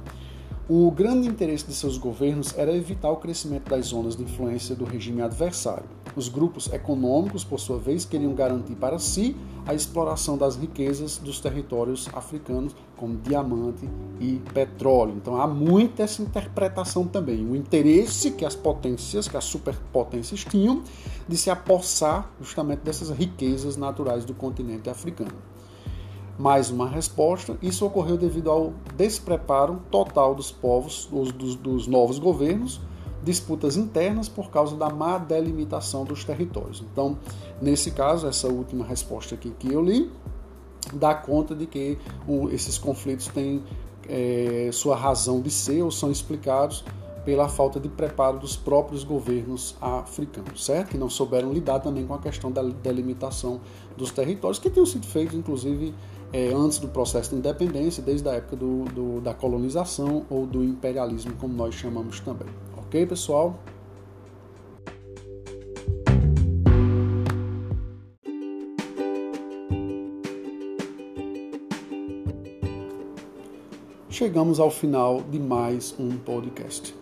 O 0.68 0.90
grande 0.90 1.28
interesse 1.28 1.66
de 1.66 1.74
seus 1.74 1.98
governos 1.98 2.56
era 2.56 2.74
evitar 2.74 3.10
o 3.10 3.16
crescimento 3.16 3.68
das 3.68 3.86
zonas 3.86 4.16
de 4.16 4.22
influência 4.22 4.74
do 4.74 4.84
regime 4.84 5.22
adversário. 5.22 5.95
Os 6.16 6.28
grupos 6.28 6.72
econômicos, 6.72 7.44
por 7.44 7.60
sua 7.60 7.78
vez, 7.78 8.06
queriam 8.06 8.34
garantir 8.34 8.74
para 8.74 8.98
si 8.98 9.36
a 9.66 9.74
exploração 9.74 10.38
das 10.38 10.56
riquezas 10.56 11.18
dos 11.18 11.40
territórios 11.40 12.08
africanos, 12.14 12.74
como 12.96 13.16
diamante 13.18 13.86
e 14.18 14.40
petróleo. 14.54 15.12
Então 15.14 15.38
há 15.38 15.46
muita 15.46 16.02
essa 16.02 16.22
interpretação 16.22 17.06
também. 17.06 17.44
O 17.44 17.54
interesse 17.54 18.30
que 18.30 18.46
as 18.46 18.54
potências, 18.54 19.28
que 19.28 19.36
as 19.36 19.44
superpotências 19.44 20.42
tinham 20.42 20.82
de 21.28 21.36
se 21.36 21.50
apossar 21.50 22.30
justamente 22.40 22.80
dessas 22.80 23.10
riquezas 23.10 23.76
naturais 23.76 24.24
do 24.24 24.32
continente 24.32 24.88
africano 24.88 25.34
mais 26.38 26.70
uma 26.70 26.88
resposta. 26.88 27.56
Isso 27.62 27.84
ocorreu 27.86 28.16
devido 28.16 28.50
ao 28.50 28.74
despreparo 28.94 29.80
total 29.90 30.34
dos 30.34 30.50
povos, 30.50 31.06
dos, 31.06 31.56
dos, 31.56 31.86
novos 31.86 32.18
governos, 32.18 32.80
disputas 33.26 33.76
internas 33.76 34.28
por 34.28 34.50
causa 34.50 34.76
da 34.76 34.88
má 34.88 35.18
delimitação 35.18 36.04
dos 36.04 36.24
territórios. 36.24 36.82
Então, 36.92 37.18
nesse 37.60 37.90
caso, 37.90 38.28
essa 38.28 38.46
última 38.46 38.84
resposta 38.84 39.34
aqui 39.34 39.50
que 39.58 39.72
eu 39.72 39.82
li 39.82 40.08
dá 40.94 41.12
conta 41.12 41.52
de 41.52 41.66
que 41.66 41.98
o, 42.28 42.48
esses 42.50 42.78
conflitos 42.78 43.26
têm 43.26 43.64
é, 44.08 44.70
sua 44.72 44.94
razão 44.94 45.40
de 45.40 45.50
ser 45.50 45.82
ou 45.82 45.90
são 45.90 46.12
explicados 46.12 46.84
pela 47.24 47.48
falta 47.48 47.80
de 47.80 47.88
preparo 47.88 48.38
dos 48.38 48.54
próprios 48.54 49.02
governos 49.02 49.74
africanos, 49.80 50.64
certo? 50.64 50.90
Que 50.90 50.96
não 50.96 51.10
souberam 51.10 51.52
lidar 51.52 51.80
também 51.80 52.06
com 52.06 52.14
a 52.14 52.18
questão 52.20 52.52
da 52.52 52.62
delimitação 52.62 53.60
dos 53.96 54.12
territórios, 54.12 54.60
que 54.60 54.70
tinham 54.70 54.86
sido 54.86 55.04
feitos, 55.04 55.34
inclusive, 55.34 55.92
é, 56.32 56.52
antes 56.54 56.78
do 56.78 56.86
processo 56.86 57.30
de 57.30 57.36
independência, 57.36 58.00
desde 58.00 58.28
a 58.28 58.34
época 58.34 58.54
do, 58.54 58.84
do, 58.84 59.20
da 59.20 59.34
colonização 59.34 60.24
ou 60.30 60.46
do 60.46 60.62
imperialismo, 60.62 61.32
como 61.40 61.52
nós 61.52 61.74
chamamos 61.74 62.20
também. 62.20 62.46
Ok, 62.86 63.04
pessoal? 63.04 63.58
Chegamos 74.08 74.60
ao 74.60 74.70
final 74.70 75.20
de 75.22 75.40
mais 75.40 75.96
um 75.98 76.16
podcast. 76.16 76.94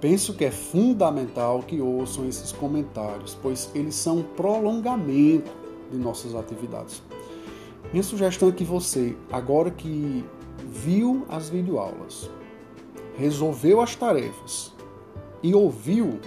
Penso 0.00 0.34
que 0.34 0.44
é 0.44 0.50
fundamental 0.50 1.62
que 1.62 1.80
ouçam 1.80 2.26
esses 2.26 2.50
comentários, 2.50 3.38
pois 3.40 3.70
eles 3.76 3.94
são 3.94 4.18
um 4.18 4.22
prolongamento 4.24 5.52
de 5.92 5.98
nossas 5.98 6.34
atividades. 6.34 7.00
Minha 7.92 8.02
sugestão 8.02 8.48
é 8.48 8.52
que 8.52 8.64
você, 8.64 9.16
agora 9.30 9.70
que 9.70 10.24
viu 10.66 11.24
as 11.28 11.48
videoaulas, 11.48 12.28
resolveu 13.16 13.80
as 13.80 13.94
tarefas 13.94 14.79
e 15.42 15.54
ouviu 15.54 16.20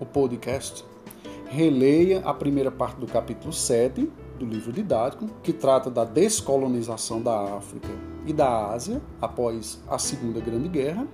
o 0.00 0.06
podcast, 0.06 0.84
releia 1.46 2.20
a 2.24 2.34
primeira 2.34 2.70
parte 2.70 2.98
do 2.98 3.06
capítulo 3.06 3.52
7 3.52 4.10
do 4.38 4.44
livro 4.44 4.72
didático, 4.72 5.28
que 5.42 5.52
trata 5.52 5.90
da 5.90 6.04
descolonização 6.04 7.22
da 7.22 7.56
África 7.56 7.90
e 8.26 8.32
da 8.32 8.70
Ásia 8.72 9.00
após 9.20 9.80
a 9.88 9.98
Segunda 9.98 10.40
Grande 10.40 10.68
Guerra 10.68 11.06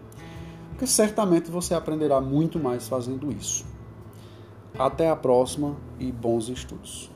porque 0.81 0.91
certamente 0.91 1.51
você 1.51 1.75
aprenderá 1.75 2.23
muito 2.23 2.59
mais 2.59 2.89
fazendo 2.89 3.31
isso. 3.31 3.67
Até 4.79 5.11
a 5.11 5.15
próxima 5.15 5.77
e 5.99 6.11
bons 6.11 6.49
estudos. 6.49 7.11